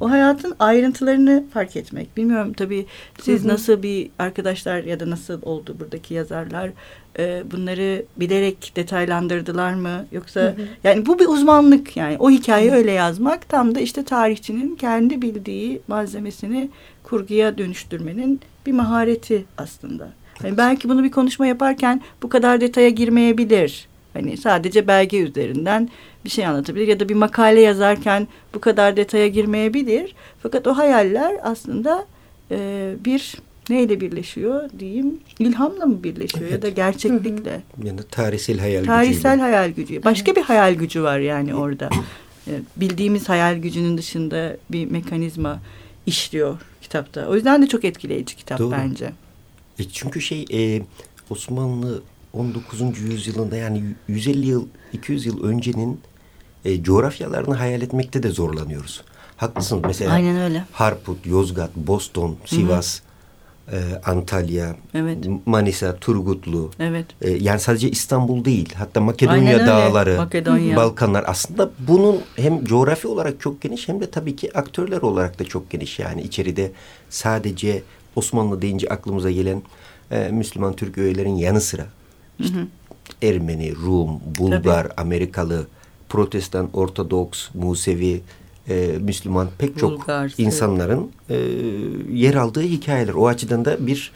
o 0.00 0.10
hayatın 0.10 0.54
ayrıntılarını 0.58 1.44
fark 1.54 1.76
etmek. 1.76 2.16
Bilmiyorum 2.16 2.52
tabii 2.52 2.86
siz 3.20 3.40
hı 3.40 3.44
hı. 3.44 3.48
nasıl 3.48 3.82
bir 3.82 4.10
arkadaşlar 4.18 4.84
ya 4.84 5.00
da 5.00 5.10
nasıl 5.10 5.42
oldu 5.42 5.76
buradaki 5.80 6.14
yazarlar 6.14 6.70
e, 7.18 7.42
bunları 7.50 8.04
bilerek 8.16 8.72
detaylandırdılar 8.76 9.74
mı 9.74 10.06
yoksa 10.12 10.40
hı 10.40 10.46
hı. 10.46 10.66
yani 10.84 11.06
bu 11.06 11.18
bir 11.18 11.26
uzmanlık 11.26 11.96
yani 11.96 12.16
o 12.18 12.30
hikayeyi 12.30 12.72
hı. 12.72 12.76
öyle 12.76 12.92
yazmak 12.92 13.48
tam 13.48 13.74
da 13.74 13.80
işte 13.80 14.04
tarihçinin 14.04 14.76
kendi 14.76 15.22
bildiği 15.22 15.80
malzemesini 15.88 16.70
kurguya 17.02 17.58
dönüştürmenin 17.58 18.40
bir 18.66 18.72
mahareti 18.72 19.44
aslında. 19.58 20.08
Yani 20.44 20.56
belki 20.56 20.88
bunu 20.88 21.04
bir 21.04 21.10
konuşma 21.10 21.46
yaparken 21.46 22.00
bu 22.22 22.28
kadar 22.28 22.60
detaya 22.60 22.88
girmeyebilir. 22.88 23.88
Hani 24.12 24.36
sadece 24.36 24.86
belge 24.86 25.18
üzerinden 25.18 25.88
bir 26.24 26.30
şey 26.30 26.46
anlatabilir 26.46 26.88
ya 26.88 27.00
da 27.00 27.08
bir 27.08 27.14
makale 27.14 27.60
yazarken 27.60 28.28
bu 28.54 28.60
kadar 28.60 28.96
detaya 28.96 29.28
girmeyebilir. 29.28 30.14
Fakat 30.42 30.66
o 30.66 30.76
hayaller 30.76 31.36
aslında 31.42 32.06
e, 32.50 32.90
bir 33.04 33.34
neyle 33.70 34.00
birleşiyor 34.00 34.70
diyeyim 34.78 35.20
ilhamla 35.38 35.86
mı 35.86 36.02
birleşiyor 36.02 36.42
evet. 36.42 36.52
ya 36.52 36.62
da 36.62 36.68
gerçeklikle. 36.68 37.62
Yani 37.84 38.00
tarihsel 38.10 38.58
hayal 38.58 38.84
tarihsel 38.84 39.06
gücüyle. 39.06 39.22
Tarihsel 39.22 39.40
hayal 39.40 39.70
gücü. 39.70 40.04
Başka 40.04 40.36
bir 40.36 40.42
hayal 40.42 40.74
gücü 40.74 41.02
var 41.02 41.18
yani 41.18 41.54
orada. 41.54 41.90
E, 42.46 42.52
bildiğimiz 42.76 43.28
hayal 43.28 43.56
gücünün 43.56 43.98
dışında 43.98 44.56
bir 44.70 44.86
mekanizma 44.90 45.60
işliyor 46.06 46.58
kitapta. 46.80 47.26
O 47.26 47.34
yüzden 47.34 47.62
de 47.62 47.66
çok 47.66 47.84
etkileyici 47.84 48.36
kitap 48.36 48.58
Doğru. 48.58 48.72
bence. 48.72 49.12
E 49.78 49.84
çünkü 49.84 50.20
şey 50.20 50.44
e, 50.52 50.82
Osmanlı 51.30 52.02
19. 52.32 52.98
yüzyılında 52.98 53.56
yani 53.56 53.84
150 54.08 54.46
yıl 54.46 54.66
200 54.92 55.26
yıl 55.26 55.44
öncenin 55.44 56.00
e, 56.64 56.82
coğrafyalarını 56.82 57.54
hayal 57.54 57.82
etmekte 57.82 58.22
de 58.22 58.28
zorlanıyoruz. 58.30 59.02
Haklısınız 59.36 59.82
mesela 59.86 60.12
Aynen 60.12 60.36
öyle. 60.40 60.64
Harput, 60.72 61.26
Yozgat, 61.26 61.76
Boston, 61.76 62.36
Sivas, 62.44 63.00
E, 63.72 64.00
Antalya, 64.04 64.76
evet. 64.94 65.18
Manisa, 65.46 65.96
Turgutlu. 65.96 66.70
Evet. 66.80 67.06
E, 67.20 67.30
yani 67.30 67.60
sadece 67.60 67.90
İstanbul 67.90 68.44
değil 68.44 68.74
hatta 68.74 69.00
Makedonya 69.00 69.66
dağları, 69.66 70.16
Makedonya. 70.16 70.76
Balkanlar 70.76 71.24
aslında 71.26 71.70
bunun 71.78 72.20
hem 72.36 72.64
coğrafi 72.64 73.08
olarak 73.08 73.40
çok 73.40 73.62
geniş 73.62 73.88
hem 73.88 74.00
de 74.00 74.10
tabii 74.10 74.36
ki 74.36 74.58
aktörler 74.58 75.02
olarak 75.02 75.38
da 75.38 75.44
çok 75.44 75.70
geniş. 75.70 75.98
Yani 75.98 76.22
içeride 76.22 76.72
sadece 77.10 77.82
Osmanlı 78.16 78.62
deyince 78.62 78.88
aklımıza 78.88 79.30
gelen 79.30 79.62
e, 80.10 80.28
Müslüman 80.28 80.76
Türk 80.76 80.98
öğelerin 80.98 81.36
yanı 81.36 81.60
sıra 81.60 81.86
işte 82.38 82.54
hı 82.54 82.60
hı. 82.60 82.66
Ermeni, 83.22 83.74
Rum, 83.76 84.20
Bulgar, 84.38 84.82
Tabii. 84.82 84.94
Amerikalı, 84.96 85.66
Protestan, 86.08 86.68
Ortodoks, 86.72 87.48
Musevi, 87.54 88.20
e, 88.68 88.98
Müslüman 89.00 89.48
pek 89.58 89.78
çok 89.78 89.92
Bulgar, 89.92 90.34
insanların 90.38 91.10
e, 91.30 91.36
yer 92.12 92.34
aldığı 92.34 92.62
hikayeler. 92.62 93.14
O 93.14 93.26
açıdan 93.26 93.64
da 93.64 93.86
bir 93.86 94.12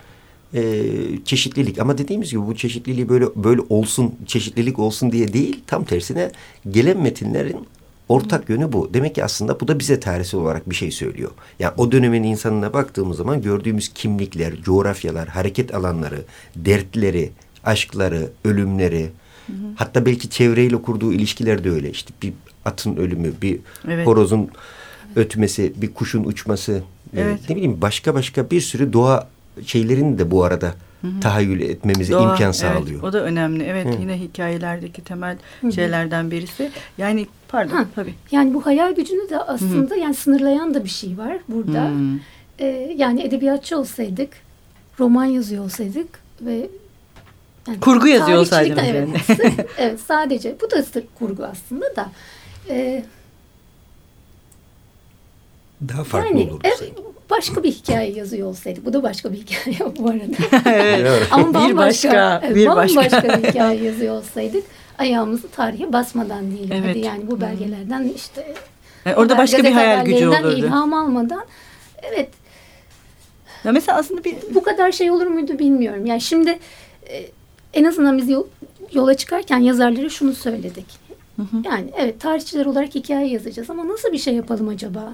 e, 0.55 0.83
çeşitlilik 1.25 1.79
ama 1.79 1.99
dediğimiz 1.99 2.31
gibi 2.31 2.47
bu 2.47 2.57
çeşitliliği 2.57 3.09
böyle 3.09 3.26
böyle 3.37 3.61
olsun 3.69 4.14
çeşitlilik 4.26 4.79
olsun 4.79 5.12
diye 5.12 5.33
değil 5.33 5.61
tam 5.67 5.85
tersine 5.85 6.31
gelen 6.71 7.00
metinlerin 7.00 7.57
ortak 8.09 8.49
yönü 8.49 8.73
bu. 8.73 8.91
Demek 8.95 9.14
ki 9.14 9.25
aslında 9.25 9.61
bu 9.61 9.69
da 9.69 9.79
bize 9.79 10.00
tarihsel 10.00 10.41
olarak 10.41 10.71
bir 10.71 10.75
şey 10.75 10.91
söylüyor. 10.91 11.31
Yani 11.59 11.75
o 11.76 11.93
dönemin 11.93 12.23
insanına 12.23 12.73
baktığımız 12.73 13.17
zaman 13.17 13.43
gördüğümüz 13.43 13.88
kimlikler, 13.95 14.62
coğrafyalar, 14.62 15.29
hareket 15.29 15.75
alanları, 15.75 16.23
dertleri, 16.57 17.31
aşkları, 17.64 18.31
ölümleri, 18.45 19.11
hı 19.47 19.52
hı. 19.52 19.57
hatta 19.76 20.07
belki 20.07 20.31
çevreyle 20.31 20.83
kurduğu 20.83 21.12
ilişkiler 21.12 21.64
de 21.64 21.71
öyle. 21.71 21.90
İşte 21.90 22.12
bir 22.23 22.33
atın 22.64 22.97
ölümü, 22.97 23.33
bir 23.42 23.59
evet. 23.88 24.07
horozun 24.07 24.50
ötmesi, 25.16 25.73
bir 25.76 25.95
kuşun 25.95 26.25
uçması, 26.25 26.73
e, 27.16 27.21
evet. 27.21 27.40
ne 27.49 27.57
bileyim 27.57 27.81
başka 27.81 28.14
başka 28.14 28.50
bir 28.50 28.61
sürü 28.61 28.92
doğa 28.92 29.28
şeylerini 29.66 30.19
de 30.19 30.31
bu 30.31 30.45
arada 30.45 30.75
hı 31.00 31.07
hı. 31.07 31.21
tahayyül 31.21 31.61
etmemize 31.61 32.12
Doğa, 32.12 32.31
imkan 32.31 32.52
sağlıyor. 32.52 32.95
Evet, 32.95 33.04
o 33.04 33.12
da 33.12 33.23
önemli. 33.23 33.64
Evet 33.64 33.87
hı. 33.87 34.00
yine 34.00 34.21
hikayelerdeki 34.21 35.04
temel 35.04 35.37
hı 35.61 35.73
şeylerden 35.73 36.31
birisi. 36.31 36.71
Yani 36.99 37.26
pardon 37.49 37.76
ha, 37.76 37.87
tabii. 37.95 38.14
Yani 38.31 38.54
bu 38.54 38.66
hayal 38.66 38.95
gücünü 38.95 39.31
de 39.31 39.38
aslında 39.38 39.90
hı 39.90 39.95
hı. 39.95 39.99
yani 39.99 40.14
sınırlayan 40.14 40.75
da 40.75 40.85
bir 40.85 40.88
şey 40.88 41.19
var 41.19 41.38
burada. 41.49 41.88
Hı. 41.88 42.19
Ee, 42.59 42.95
yani 42.97 43.23
edebiyatçı 43.23 43.78
olsaydık, 43.78 44.31
roman 45.00 45.25
yazıyor 45.25 45.64
olsaydık 45.64 46.09
ve 46.40 46.69
yani 47.69 47.81
kurgu 47.81 48.07
yazıyor 48.07 48.38
olsaydım. 48.38 48.78
Evet, 48.87 49.09
evet 49.78 50.00
sadece 50.00 50.57
bu 50.61 50.71
da 50.71 50.85
kurgu 51.19 51.45
aslında 51.45 51.97
da. 51.97 52.11
E, 52.69 53.04
Daha 55.88 56.04
farklı 56.04 56.38
yani, 56.38 56.50
olurdu. 56.50 56.61
Evet, 56.64 56.92
başka 57.31 57.62
bir 57.62 57.73
hikaye 57.73 58.12
yazıyor 58.12 58.49
olsaydı. 58.49 58.81
Bu 58.85 58.92
da 58.92 59.02
başka 59.02 59.33
bir 59.33 59.37
hikaye 59.37 59.78
bu 59.99 60.09
arada. 60.09 60.71
evet. 60.71 61.28
Ama 61.31 61.54
bambaşka, 61.54 61.69
bir 61.69 61.76
başka, 61.76 62.40
evet, 62.45 62.57
bir 62.57 62.66
bambaşka 62.66 63.23
bir 63.23 63.49
hikaye 63.49 63.85
yazıyor 63.85 64.14
olsaydık 64.14 64.64
ayağımızı 64.99 65.49
tarihe 65.49 65.92
basmadan 65.92 66.50
değil. 66.50 66.71
Evet. 66.73 66.90
Hadi 66.90 66.99
yani 66.99 67.31
bu 67.31 67.40
belgelerden 67.40 68.12
işte 68.16 68.54
yani 69.04 69.16
orada 69.16 69.38
başka 69.38 69.64
bir 69.64 69.73
hayal 69.73 70.04
gücü 70.04 70.28
olurdu. 70.28 70.52
ilham 70.57 70.95
almadan 70.95 71.45
evet. 72.02 72.28
Ya 73.64 73.73
mesela 73.73 73.99
aslında 73.99 74.25
bir 74.25 74.37
bu 74.54 74.62
kadar 74.62 74.92
şey 74.92 75.11
olur 75.11 75.26
muydu 75.26 75.59
bilmiyorum. 75.59 76.07
Yani 76.07 76.21
şimdi 76.21 76.59
e, 77.09 77.26
en 77.75 77.85
azından 77.85 78.19
biz 78.19 78.31
yola 78.93 79.14
çıkarken 79.14 79.59
yazarlara 79.59 80.09
şunu 80.09 80.35
söyledik. 80.35 80.87
Hı 81.37 81.43
hı. 81.43 81.57
Yani 81.64 81.91
evet 81.97 82.21
tarihçiler 82.21 82.67
olarak 82.67 82.95
hikaye 82.95 83.29
yazacağız 83.29 83.71
ama 83.71 83.88
nasıl 83.88 84.12
bir 84.12 84.19
şey 84.19 84.35
yapalım 84.35 84.69
acaba? 84.69 85.12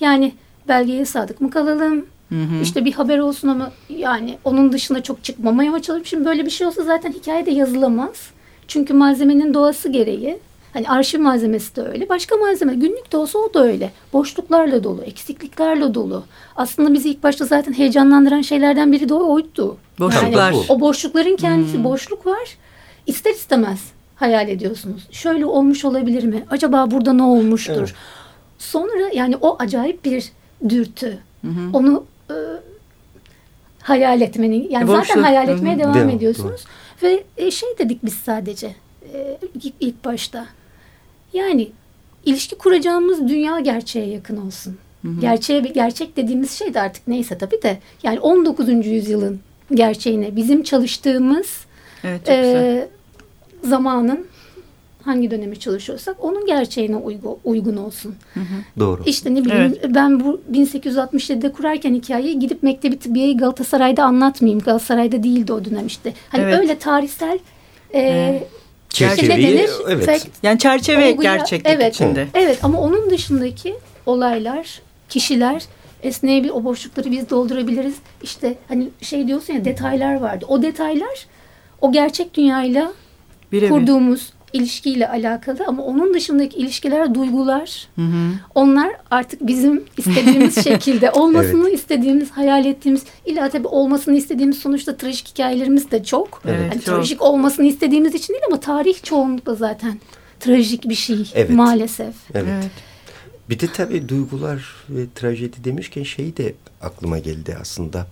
Yani 0.00 0.32
belgeye 0.68 1.04
sadık 1.04 1.40
mı 1.40 1.50
kalalım? 1.50 2.06
Hı 2.28 2.34
hı. 2.34 2.62
İşte 2.62 2.84
bir 2.84 2.92
haber 2.92 3.18
olsun 3.18 3.48
ama 3.48 3.72
yani 3.88 4.38
onun 4.44 4.72
dışında 4.72 5.02
çok 5.02 5.24
çıkmamaya 5.24 5.70
mı 5.70 5.82
çalışalım? 5.82 6.04
Şimdi 6.04 6.24
böyle 6.24 6.44
bir 6.44 6.50
şey 6.50 6.66
olsa 6.66 6.82
zaten 6.82 7.12
hikaye 7.12 7.46
de 7.46 7.50
yazılamaz. 7.50 8.30
Çünkü 8.68 8.94
malzemenin 8.94 9.54
doğası 9.54 9.88
gereği 9.88 10.38
Hani 10.72 10.88
arşiv 10.88 11.20
malzemesi 11.20 11.76
de 11.76 11.82
öyle. 11.82 12.08
Başka 12.08 12.36
malzeme 12.36 12.74
günlük 12.74 13.12
de 13.12 13.16
olsa 13.16 13.38
o 13.38 13.54
da 13.54 13.64
öyle. 13.64 13.92
Boşluklarla 14.12 14.84
dolu, 14.84 15.02
eksikliklerle 15.02 15.94
dolu. 15.94 16.24
Aslında 16.56 16.94
bizi 16.94 17.10
ilk 17.10 17.22
başta 17.22 17.44
zaten 17.44 17.72
heyecanlandıran 17.72 18.42
şeylerden 18.42 18.92
biri 18.92 19.08
de 19.08 19.14
oydu. 19.14 19.76
Boşluklar. 19.98 20.52
Yani 20.52 20.64
o 20.68 20.80
boşlukların 20.80 21.36
kendisi 21.36 21.76
hmm. 21.76 21.84
boşluk 21.84 22.26
var. 22.26 22.56
İster 23.06 23.30
istemez 23.30 23.80
hayal 24.16 24.48
ediyorsunuz. 24.48 25.06
Şöyle 25.10 25.46
olmuş 25.46 25.84
olabilir 25.84 26.24
mi? 26.24 26.44
Acaba 26.50 26.90
burada 26.90 27.12
ne 27.12 27.22
olmuştur? 27.22 27.74
Evet. 27.76 27.94
Sonra 28.58 29.10
yani 29.14 29.36
o 29.36 29.56
acayip 29.58 30.04
bir 30.04 30.32
dürtü. 30.68 31.18
Hı 31.44 31.48
hı. 31.48 31.70
Onu 31.72 32.04
e, 32.30 32.34
hayal 33.82 34.20
etmenin 34.20 34.70
yani 34.70 34.88
Boşluk. 34.88 35.06
zaten 35.06 35.22
hayal 35.22 35.48
etmeye 35.48 35.70
hı 35.70 35.74
hı. 35.74 35.78
devam 35.78 35.94
Değil 35.94 36.16
ediyorsunuz. 36.16 36.64
Doğru. 37.02 37.10
Ve 37.10 37.24
e, 37.36 37.50
şey 37.50 37.68
dedik 37.78 38.04
biz 38.04 38.14
sadece 38.14 38.74
e, 39.14 39.38
ilk 39.80 40.04
başta. 40.04 40.46
Yani 41.32 41.68
ilişki 42.24 42.58
kuracağımız 42.58 43.28
dünya 43.28 43.60
gerçeğe 43.60 44.06
yakın 44.06 44.46
olsun. 44.46 44.76
Hı 45.02 45.08
hı. 45.08 45.20
Gerçeğe 45.20 45.60
gerçek 45.60 46.16
dediğimiz 46.16 46.50
şey 46.50 46.74
de 46.74 46.80
artık 46.80 47.08
neyse 47.08 47.38
tabii 47.38 47.62
de 47.62 47.78
yani 48.02 48.20
19. 48.20 48.86
yüzyılın 48.86 49.40
gerçeğine 49.74 50.36
bizim 50.36 50.62
çalıştığımız 50.62 51.46
evet, 52.04 52.28
e, 52.28 52.88
zamanın 53.64 54.26
hangi 55.02 55.30
dönemi 55.30 55.58
çalışıyorsak 55.60 56.24
onun 56.24 56.46
gerçeğine 56.46 56.96
uygu, 56.96 57.38
uygun 57.44 57.76
olsun. 57.76 58.14
Hı 58.34 58.40
hı. 58.40 58.44
Doğru. 58.78 59.02
İşte 59.06 59.34
ne 59.34 59.44
bileyim 59.44 59.74
evet. 59.80 59.94
ben 59.94 60.24
bu 60.24 60.40
1867'de 60.52 61.52
kurarken 61.52 61.94
hikayeyi 61.94 62.38
gidip 62.38 62.62
Mektebi 62.62 62.98
Tıbbiye'yi 62.98 63.36
Galatasaray'da 63.36 64.04
anlatmayayım. 64.04 64.60
Galatasaray'da 64.60 65.22
değildi 65.22 65.52
o 65.52 65.64
dönem 65.64 65.86
işte. 65.86 66.12
Hani 66.28 66.42
evet. 66.42 66.58
öyle 66.58 66.78
tarihsel 66.78 67.38
e, 67.94 68.00
evet 68.00 68.57
Çerçeveyi, 68.90 69.46
ne 69.46 69.58
denir? 69.58 69.70
evet. 69.88 70.06
Fact, 70.06 70.26
Yani 70.42 70.58
çerçeve 70.58 71.04
olguya- 71.12 71.36
gerçeklik 71.36 71.66
evet, 71.74 71.94
içinde. 71.94 72.26
Evet 72.34 72.58
ama 72.62 72.80
onun 72.80 73.10
dışındaki 73.10 73.74
olaylar, 74.06 74.80
kişiler 75.08 75.62
esneyebilir. 76.02 76.52
O 76.52 76.64
boşlukları 76.64 77.10
biz 77.10 77.30
doldurabiliriz. 77.30 77.94
İşte 78.22 78.54
hani 78.68 78.88
şey 79.02 79.26
diyorsun 79.28 79.54
ya 79.54 79.64
detaylar 79.64 80.14
vardı. 80.20 80.44
O 80.48 80.62
detaylar 80.62 81.26
o 81.80 81.92
gerçek 81.92 82.34
dünyayla 82.34 82.92
Birebir. 83.52 83.68
kurduğumuz 83.68 84.32
ilişkiyle 84.52 85.08
alakalı 85.08 85.58
ama 85.66 85.82
onun 85.82 86.14
dışındaki 86.14 86.56
ilişkiler, 86.56 87.14
duygular 87.14 87.88
Hı 87.96 88.02
hı. 88.02 88.30
onlar 88.54 88.92
artık 89.10 89.46
bizim 89.46 89.84
istediğimiz 89.96 90.64
şekilde 90.64 91.10
olmasını 91.10 91.70
istediğimiz, 91.70 92.30
hayal 92.30 92.64
ettiğimiz 92.64 93.02
illa 93.26 93.48
tabii 93.50 93.68
olmasını 93.68 94.16
istediğimiz 94.16 94.58
sonuçta 94.58 94.96
trajik 94.96 95.28
hikayelerimiz 95.28 95.90
de 95.90 96.04
çok. 96.04 96.42
Evet, 96.46 96.60
Hani 96.74 96.82
çok. 96.82 96.94
trajik 96.94 97.22
olmasını 97.22 97.66
istediğimiz 97.66 98.14
için 98.14 98.32
değil 98.32 98.44
ama 98.48 98.60
tarih 98.60 99.02
çoğunlukla 99.02 99.54
zaten 99.54 99.98
trajik 100.40 100.88
bir 100.88 100.94
şey 100.94 101.30
Evet. 101.34 101.50
maalesef. 101.50 102.14
Evet. 102.34 102.48
Evet. 102.52 102.70
Bir 103.50 103.60
de 103.60 103.66
tabii 103.72 104.08
duygular 104.08 104.74
ve 104.90 105.02
trajedi 105.14 105.64
demişken 105.64 106.02
şey 106.02 106.36
de 106.36 106.54
aklıma 106.82 107.18
geldi 107.18 107.56
aslında. 107.60 108.06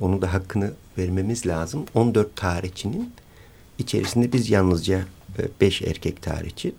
Onu 0.00 0.22
da 0.22 0.32
hakkını 0.32 0.70
vermemiz 0.98 1.46
lazım. 1.46 1.84
14 1.94 2.36
tarihçinin 2.36 3.10
içerisinde 3.80 4.32
biz 4.32 4.50
yalnızca 4.50 5.00
5 5.60 5.82
erkek 5.82 6.22
tarihçi, 6.22 6.72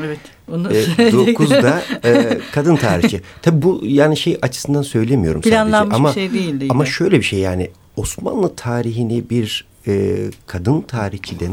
Evet. 0.00 0.18
Onu 0.52 0.70
9 0.98 1.50
da 1.50 1.82
e, 2.04 2.40
kadın 2.52 2.76
tarihçi. 2.76 3.20
Tabii 3.42 3.62
bu 3.62 3.80
yani 3.82 4.16
şey 4.16 4.38
açısından 4.42 4.82
söylemiyorum 4.82 5.40
planlanmış 5.40 5.78
sadece. 5.78 5.96
Ama, 5.96 6.08
bir 6.08 6.14
şey 6.14 6.32
değildi. 6.32 6.66
ama 6.70 6.84
yine. 6.84 6.92
şöyle 6.92 7.18
bir 7.18 7.22
şey 7.22 7.38
yani 7.38 7.70
Osmanlı 7.96 8.56
tarihini 8.56 9.30
bir 9.30 9.66
e, 9.86 10.16
kadın 10.46 10.80
tarihçiden 10.80 11.52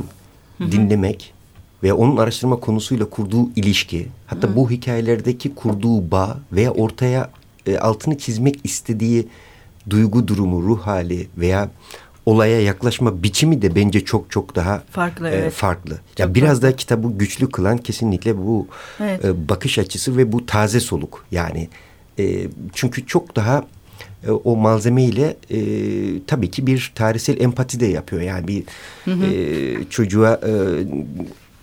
dinlemek 0.60 1.34
ve 1.84 1.94
onun 1.94 2.18
araştırma 2.18 2.56
konusuyla 2.56 3.06
kurduğu 3.06 3.50
ilişki, 3.56 4.08
hatta 4.28 4.56
bu 4.56 4.72
hikayelerdeki 4.72 5.56
kurduğu 5.56 6.12
bağ 6.12 6.38
veya 6.52 6.72
ortaya 6.72 7.30
e, 7.68 7.78
altını 7.78 8.18
çizmek 8.18 8.60
istediği 8.64 9.28
duygu 9.90 10.28
durumu, 10.28 10.64
ruh 10.64 10.80
hali 10.80 11.28
veya 11.38 11.70
olaya 12.26 12.62
yaklaşma 12.62 13.24
biçimi 13.24 13.62
de 13.62 13.76
bence 13.76 14.06
çok 14.06 14.32
çok 14.32 14.56
daha 14.56 14.84
Farklı, 14.92 15.30
e, 15.30 15.36
evet. 15.36 15.54
farklı. 15.54 16.00
Ya 16.18 16.36
biraz 16.36 16.62
da 16.62 16.76
kitabı 16.76 17.12
güçlü 17.18 17.50
kılan 17.50 17.78
kesinlikle 17.78 18.38
bu 18.38 18.68
Evet. 19.00 19.26
e, 19.26 19.50
bakış 19.50 19.80
açısı 19.80 20.18
ve 20.18 20.32
bu 20.32 20.46
taze 20.46 20.80
soluk. 20.80 21.26
Yani 21.32 21.70
e, 22.20 22.48
çünkü 22.74 23.06
çok 23.06 23.36
daha 23.36 23.66
e, 24.28 24.32
o 24.32 24.56
malzemeyle 24.56 25.38
e, 25.50 25.60
tabii 26.28 26.52
ki 26.52 26.68
bir 26.68 26.92
tarihsel 26.96 27.42
empati 27.42 27.80
de 27.80 27.86
yapıyor. 27.86 28.22
Yani 28.22 28.48
bir 28.48 28.64
e, 29.08 29.84
çocuğa 29.90 30.34
e, 30.34 30.52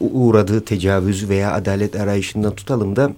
uğradığı 0.00 0.64
tecavüz 0.64 1.28
veya 1.28 1.52
adalet 1.52 1.96
arayışından 1.96 2.54
tutalım 2.54 2.96
da 2.96 3.12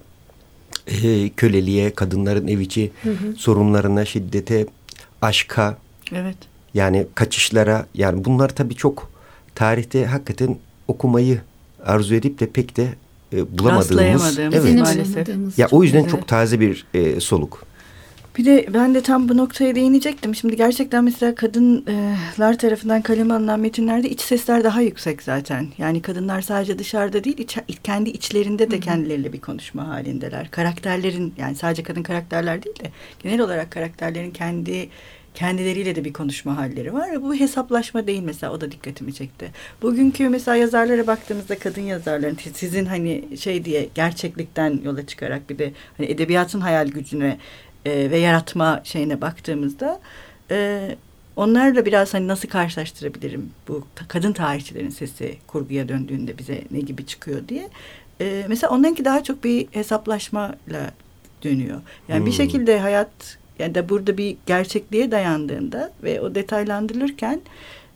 e, 0.87 1.29
köleliğe, 1.29 1.95
kadınların 1.95 2.49
ev 2.49 2.59
içi 2.59 2.91
sorunlarına, 3.37 4.05
şiddete, 4.05 4.67
aşka, 5.23 5.77
Evet. 6.13 6.37
Yani 6.75 7.07
kaçışlara 7.15 7.87
yani 7.95 8.25
bunlar 8.25 8.49
tabii 8.49 8.75
çok 8.75 9.11
tarihte 9.55 10.07
hakikaten 10.07 10.57
okumayı 10.89 11.41
arzu 11.85 12.15
edip 12.15 12.41
de 12.41 12.47
pek 12.47 12.77
de 12.77 12.89
e, 13.33 13.59
bulamadığımız. 13.59 14.39
Evet. 14.39 14.79
Maalesef. 14.81 15.29
Ya 15.59 15.69
çok- 15.69 15.73
o 15.81 15.83
yüzden 15.85 16.01
Evet. 16.01 16.11
çok 16.11 16.29
taze 16.29 16.61
bir 16.61 16.87
e, 16.95 17.21
soluk. 17.21 17.71
Bir 18.39 18.45
de 18.45 18.67
ben 18.75 18.95
de 18.95 19.01
tam 19.03 19.29
bu 19.29 19.37
noktaya 19.37 19.75
değinecektim. 19.75 20.35
Şimdi 20.35 20.57
gerçekten 20.57 21.05
mesela 21.05 21.35
kadınlar 21.35 22.59
tarafından 22.59 23.03
kaleme 23.03 23.35
alınan 23.35 23.61
metinlerde 23.61 24.11
iç 24.11 24.21
sesler 24.21 24.65
daha 24.65 24.81
yüksek 24.81 25.23
zaten. 25.23 25.67
Yani 25.79 26.03
kadınlar 26.03 26.41
sadece 26.41 26.79
dışarıda 26.79 27.25
değil, 27.25 27.39
iç, 27.39 27.59
kendi 27.85 28.11
içlerinde 28.11 28.71
de 28.71 28.81
kendileriyle 28.81 29.33
bir 29.33 29.41
konuşma 29.41 29.89
halindeler. 29.89 30.51
Karakterlerin 30.51 31.35
yani 31.39 31.57
sadece 31.57 31.83
kadın 31.83 32.03
karakterler 32.03 32.63
değil 32.63 32.77
de 32.85 32.91
genel 33.23 33.41
olarak 33.41 33.71
karakterlerin 33.71 34.31
kendi 34.31 34.89
kendileriyle 35.35 35.95
de 35.97 36.05
bir 36.05 36.13
konuşma 36.13 36.57
halleri 36.57 36.95
var. 36.95 37.23
Bu 37.23 37.35
hesaplaşma 37.35 38.07
değil 38.07 38.23
mesela 38.23 38.53
o 38.53 38.61
da 38.61 38.73
dikkatimi 38.73 39.15
çekti. 39.15 39.51
Bugünkü 39.83 40.29
mesela 40.29 40.57
yazarlara 40.57 41.07
baktığımızda 41.07 41.59
kadın 41.59 41.83
yazarların 41.83 42.39
sizin 42.55 42.87
hani 42.87 43.25
şey 43.41 43.65
diye 43.65 43.89
gerçeklikten 43.95 44.81
yola 44.85 45.07
çıkarak 45.07 45.51
bir 45.51 45.59
de 45.59 45.73
hani 45.97 46.07
edebiyatın 46.11 46.61
hayal 46.61 46.89
gücüne 46.89 47.39
e, 47.85 48.11
ve 48.11 48.19
yaratma 48.19 48.81
şeyine 48.85 49.21
baktığımızda 49.21 50.01
e, 50.51 50.89
onlarla 51.37 51.87
biraz 51.87 52.15
hani 52.15 52.29
nasıl 52.29 52.49
karşılaştırabilirim 52.49 53.51
bu 53.69 53.87
kadın 54.09 54.33
tarihçilerin 54.33 54.91
sesi 54.91 55.37
kurguya 55.47 55.89
döndüğünde 55.89 56.39
bize 56.39 56.65
ne 56.71 56.81
gibi 56.81 57.07
çıkıyor 57.07 57.49
diye. 57.49 57.69
E, 58.21 58.45
mesela 58.49 58.71
onlarınki 58.71 59.05
daha 59.05 59.23
çok 59.25 59.45
bir 59.45 59.67
hesaplaşmayla 59.71 60.91
dönüyor. 61.45 61.81
Yani 62.09 62.21
bir 62.21 62.31
Hmm. 62.31 62.37
şekilde 62.37 62.81
hayat 62.81 63.39
yani 63.61 63.75
da 63.75 63.89
burada 63.89 64.17
bir 64.19 64.37
gerçekliğe 64.47 65.11
dayandığında 65.11 65.93
ve 66.03 66.21
o 66.21 66.35
detaylandırılırken 66.35 67.41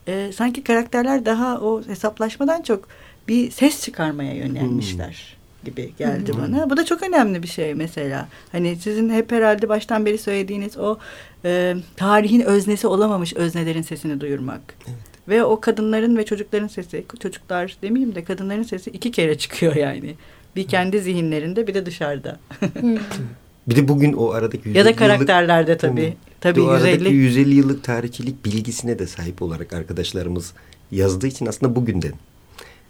e, 0.08 0.32
sanki 0.32 0.64
karakterler 0.64 1.24
daha 1.26 1.60
o 1.60 1.82
hesaplaşmadan 1.86 2.62
çok 2.62 2.88
bir 3.28 3.50
ses 3.50 3.82
çıkarmaya 3.84 4.34
yönelmişler 4.34 5.36
gibi 5.64 5.92
geldi 5.98 6.32
Hmm. 6.32 6.42
bana. 6.42 6.70
Bu 6.70 6.76
da 6.76 6.84
çok 6.84 7.02
önemli 7.02 7.42
bir 7.42 7.48
şey 7.48 7.74
mesela. 7.74 8.28
Hani 8.52 8.76
sizin 8.76 9.10
hep 9.10 9.32
herhalde 9.32 9.68
baştan 9.68 10.06
beri 10.06 10.18
söylediğiniz 10.18 10.78
o 10.78 10.98
e, 11.44 11.76
tarihin 11.96 12.40
öznesi 12.40 12.86
olamamış 12.86 13.34
öznelerin 13.34 13.82
sesini 13.82 14.20
duyurmak. 14.20 14.60
Ve 15.28 15.44
o 15.44 15.60
kadınların 15.60 16.16
ve 16.16 16.24
çocukların 16.24 16.68
sesi, 16.68 17.04
çocuklar 17.20 17.76
demeyeyim 17.82 18.14
de 18.14 18.24
kadınların 18.24 18.62
sesi 18.62 18.90
iki 18.90 19.10
kere 19.10 19.38
çıkıyor 19.38 19.76
yani. 19.76 20.14
Bir 20.56 20.68
kendi 20.68 21.00
zihinlerinde 21.00 21.66
bir 21.66 21.74
de 21.74 21.86
dışarıda. 21.86 22.38
Hı. 23.64 23.70
Bir 23.70 23.76
de 23.76 23.88
bugün 23.88 24.12
o 24.12 24.30
aradaki 24.30 24.68
150 24.68 24.78
ya 24.78 24.84
da 24.84 24.88
yıllık, 24.88 24.98
karakterlerde 24.98 25.76
tabii. 25.76 26.16
Tabii 26.40 26.60
o 26.60 26.66
aradaki 26.66 27.04
150. 27.04 27.14
150 27.14 27.54
yıllık 27.54 27.84
tarihçilik 27.84 28.44
bilgisine 28.44 28.98
de 28.98 29.06
sahip 29.06 29.42
olarak 29.42 29.72
arkadaşlarımız 29.72 30.52
yazdığı 30.92 31.26
için 31.26 31.46
aslında 31.46 31.76
bugünden 31.76 32.12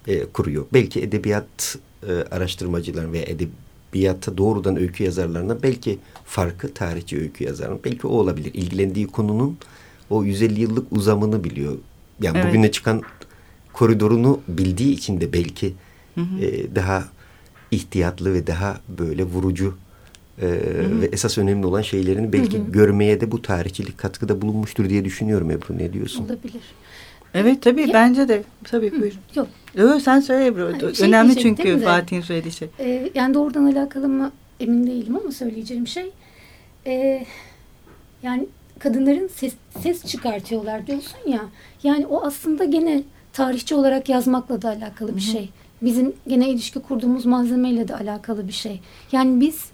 e, 0.07 0.25
kuruyor. 0.25 0.67
Belki 0.73 1.03
edebiyat 1.03 1.79
e, 2.09 2.13
araştırmacılar 2.13 3.13
ve 3.13 3.19
edebiyatta 3.19 4.39
doğrudan 4.39 4.77
öykü 4.77 5.05
yazarlarına 5.05 5.63
belki 5.63 5.99
farkı 6.25 6.75
tarihçi 6.75 7.19
öykü 7.19 7.45
yazarının 7.45 7.81
belki 7.85 8.07
o 8.07 8.11
olabilir. 8.11 8.55
İlgilendiği 8.55 9.07
konunun 9.07 9.59
o 10.11 10.25
150 10.25 10.61
yıllık 10.61 10.93
uzamını 10.93 11.45
biliyor. 11.45 11.75
Yani 12.21 12.39
Evet. 12.39 12.49
bugüne 12.49 12.71
çıkan 12.71 13.03
koridorunu 13.73 14.41
bildiği 14.49 14.93
için 14.93 15.21
de 15.21 15.33
belki 15.33 15.75
e, 16.17 16.75
daha 16.75 17.09
ihtiyatlı 17.71 18.35
ve 18.35 18.47
daha 18.47 18.81
böyle 18.89 19.25
vurucu 19.25 19.75
e, 20.43 20.47
ve 21.01 21.07
esas 21.13 21.39
önemli 21.39 21.67
olan 21.67 21.83
şeylerini 21.83 22.33
belki 22.33 22.61
görmeye 22.73 23.21
de 23.21 23.33
bu 23.33 23.43
tarihçilik 23.43 23.99
katkıda 23.99 24.43
bulunmuştur 24.43 24.89
diye 24.89 25.05
düşünüyorum 25.05 25.51
Ebru. 25.51 25.79
Ne 25.79 25.93
diyorsun? 25.93 26.25
Olabilir. 26.25 26.63
Evet 27.35 27.63
tabii 27.63 27.81
Ya- 27.81 27.95
bence 27.95 28.29
de. 28.29 28.43
Tabii 28.65 28.93
buyurun. 28.93 29.19
Yok. 29.35 29.49
Yo, 29.75 30.01
sen 30.01 30.21
söyle 30.21 30.47
Ebru. 30.47 30.65
Hayır, 30.65 30.95
şey 30.95 31.09
Önemli 31.09 31.39
çünkü. 31.39 31.81
Fatih'in 31.81 32.21
söylediği 32.21 32.53
şey. 32.53 32.69
Ee, 32.79 33.11
yani 33.15 33.35
doğrudan 33.35 33.65
alakalı 33.65 34.09
mı 34.09 34.33
emin 34.61 34.87
değilim 34.87 35.17
ama 35.17 35.33
söyleyeceğim 35.33 35.87
şey 35.87 36.11
ee, 36.87 37.27
yani 38.23 38.47
kadınların 38.79 39.29
ses, 39.29 39.55
ses 39.83 40.05
çıkartıyorlar 40.05 40.87
diyorsun 40.87 41.19
ya 41.27 41.41
yani 41.83 42.07
o 42.07 42.25
aslında 42.25 42.65
gene 42.65 43.03
tarihçi 43.33 43.75
olarak 43.75 44.09
yazmakla 44.09 44.63
da 44.63 44.69
alakalı 44.69 45.17
bir 45.17 45.21
şey. 45.21 45.51
Bizim 45.83 46.13
gene 46.29 46.49
ilişki 46.49 46.81
kurduğumuz 46.81 47.27
malzemeyle 47.27 47.89
de 47.89 47.97
alakalı 47.97 48.49
bir 48.49 48.53
şey. 48.53 48.81
Yani 49.13 49.41
biz 49.41 49.65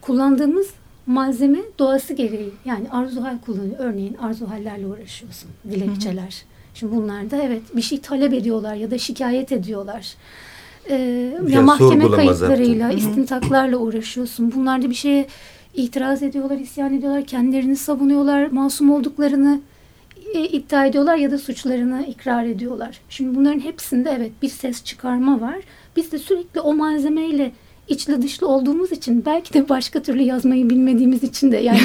kullandığımız 0.00 0.70
malzeme 1.06 1.58
doğası 1.78 2.14
gereği 2.14 2.50
yani 2.64 2.90
arzuhal 2.90 3.38
kullanıyor. 3.38 3.74
Örneğin 3.78 4.14
arzuhallerle 4.14 4.86
uğraşıyorsun. 4.86 5.50
Dilekçeler. 5.70 6.44
Şimdi 6.74 6.96
bunlar 6.96 7.30
da 7.30 7.36
evet 7.36 7.62
bir 7.76 7.82
şey 7.82 8.00
talep 8.00 8.32
ediyorlar 8.32 8.74
ya 8.74 8.90
da 8.90 8.98
şikayet 8.98 9.52
ediyorlar. 9.52 10.14
Ee, 10.90 11.34
Biraz 11.40 11.52
ya 11.52 11.62
mahkeme 11.62 12.10
kayıtlarıyla, 12.10 12.90
zaptı. 12.90 13.08
istintaklarla 13.08 13.76
uğraşıyorsun. 13.76 14.52
Bunlar 14.56 14.82
da 14.82 14.90
bir 14.90 14.94
şeye 14.94 15.26
itiraz 15.74 16.22
ediyorlar, 16.22 16.58
isyan 16.58 16.94
ediyorlar, 16.94 17.24
kendilerini 17.24 17.76
savunuyorlar, 17.76 18.46
masum 18.46 18.90
olduklarını 18.90 19.60
e, 20.34 20.44
iddia 20.48 20.86
ediyorlar 20.86 21.16
ya 21.16 21.30
da 21.30 21.38
suçlarını 21.38 22.06
ikrar 22.06 22.44
ediyorlar. 22.44 23.00
Şimdi 23.08 23.36
bunların 23.36 23.60
hepsinde 23.60 24.10
evet 24.16 24.32
bir 24.42 24.48
ses 24.48 24.84
çıkarma 24.84 25.40
var. 25.40 25.56
Biz 25.96 26.12
de 26.12 26.18
sürekli 26.18 26.60
o 26.60 26.74
malzemeyle 26.74 27.52
içli 27.92 28.22
dışlı 28.22 28.48
olduğumuz 28.48 28.92
için 28.92 29.24
belki 29.26 29.54
de 29.54 29.68
başka 29.68 30.02
türlü 30.02 30.22
yazmayı 30.22 30.70
bilmediğimiz 30.70 31.22
için 31.22 31.52
de 31.52 31.56
yani 31.56 31.78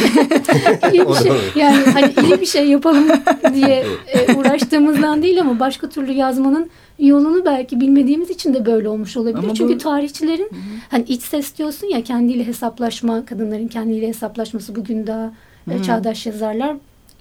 iyi 0.93 1.07
bir 1.09 1.13
şey 1.13 1.31
yani 1.55 1.83
hani 1.93 2.13
iyi 2.27 2.41
bir 2.41 2.45
şey 2.45 2.67
yapalım 2.67 3.07
diye 3.53 3.85
e, 4.13 4.33
uğraştığımızdan 4.33 5.23
değil 5.23 5.41
ama 5.41 5.59
başka 5.59 5.89
türlü 5.89 6.11
yazmanın 6.11 6.69
yolunu 6.99 7.45
belki 7.45 7.79
bilmediğimiz 7.81 8.29
için 8.29 8.53
de 8.53 8.65
böyle 8.65 8.89
olmuş 8.89 9.17
olabilir. 9.17 9.37
Ama 9.39 9.49
bu- 9.49 9.53
Çünkü 9.53 9.77
tarihçilerin 9.77 10.49
hani 10.89 11.03
iç 11.03 11.21
ses 11.21 11.57
diyorsun 11.57 11.87
ya 11.87 12.03
kendiyle 12.03 12.47
hesaplaşma, 12.47 13.25
kadınların 13.25 13.67
kendiyle 13.67 14.07
hesaplaşması 14.07 14.75
bugün 14.75 15.07
daha 15.07 15.31
e, 15.71 15.83
çağdaş 15.83 16.25
yazarlar 16.25 16.75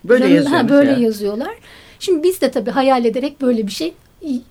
Böyle 0.05 0.27
yazıyor 0.29 0.57
ha, 0.57 0.69
böyle 0.69 0.91
mesela. 0.91 1.07
yazıyorlar. 1.07 1.55
Şimdi 1.99 2.23
biz 2.23 2.41
de 2.41 2.51
tabii 2.51 2.71
hayal 2.71 3.05
ederek 3.05 3.41
böyle 3.41 3.67
bir 3.67 3.73
şey 3.73 3.93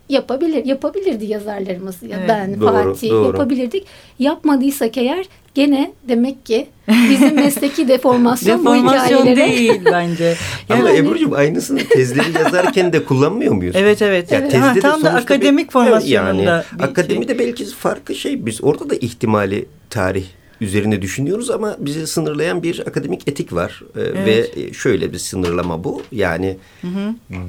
yapabilir 0.10 0.66
yapabilirdi 0.66 1.26
yazarlarımız 1.26 2.04
ya 2.04 2.18
Evet. 2.20 2.30
ben 2.30 2.62
Doğru, 2.62 2.72
Fatih 2.72 3.10
doğru. 3.10 3.26
yapabilirdik. 3.26 3.86
Yapmadıysak 4.20 4.98
eğer 4.98 5.26
gene 5.54 5.92
demek 6.08 6.46
ki 6.46 6.68
bizim 7.10 7.36
mesleki 7.46 7.88
deformasyon, 7.88 8.66
bu 8.66 8.74
Deformasyon 8.74 9.18
hikayelere 9.26 9.58
değil 9.58 9.82
bence. 9.86 10.36
Ama 10.70 10.90
Yani- 10.90 10.98
Ebru'cum 11.00 11.34
aynısını 11.34 11.80
tezleri 11.80 12.38
yazarken 12.44 12.94
de 12.94 13.04
kullanmıyor 13.06 13.54
muyuz? 13.54 13.76
Evet 13.80 14.02
evet. 14.02 14.32
Ya 14.32 14.42
Ha, 14.44 14.48
tezde 14.48 14.76
de 14.76 14.80
tam 14.80 15.04
da 15.04 15.14
akademik 15.14 15.68
bir- 15.68 15.72
formasyonunda. 15.72 16.44
Yani 16.44 16.84
akademide 16.84 17.38
şey. 17.38 17.48
belki 17.48 17.66
farklı 17.66 18.16
şey. 18.16 18.46
Biz 18.46 18.64
orada 18.64 18.90
da 18.90 18.96
ihtimali 18.96 19.66
tarih 19.90 20.26
üzerine 20.62 21.02
düşünüyoruz 21.02 21.50
ama 21.50 21.76
bizi 21.80 22.08
sınırlayan 22.08 22.64
bir 22.64 22.80
akademik 22.88 23.28
etik 23.28 23.54
var. 23.54 23.82
Ee, 23.96 24.00
Evet. 24.02 24.58
Ve 24.58 24.74
şöyle 24.74 25.14
bir 25.14 25.18
sınırlama 25.18 25.84
bu. 25.84 26.02
Yani 26.12 26.58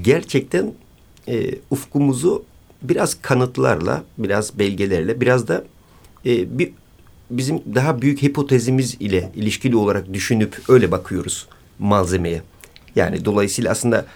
gerçekten 0.02 0.72
e, 1.28 1.54
ufkumuzu 1.70 2.44
biraz 2.82 3.22
kanıtlarla, 3.22 4.04
biraz 4.18 4.58
belgelerle, 4.58 5.20
biraz 5.20 5.48
da 5.48 5.64
e, 6.26 6.58
bir 6.58 6.72
bizim 7.30 7.62
daha 7.74 8.02
büyük 8.02 8.22
hipotezimiz 8.22 8.96
ile 9.00 9.32
ilişkili 9.36 9.76
olarak 9.76 10.12
düşünüp 10.12 10.58
öyle 10.68 10.90
bakıyoruz 10.90 11.46
malzemeye. 11.78 12.42
Yani 12.96 13.24
dolayısıyla 13.24 13.70
aslında 13.70 14.06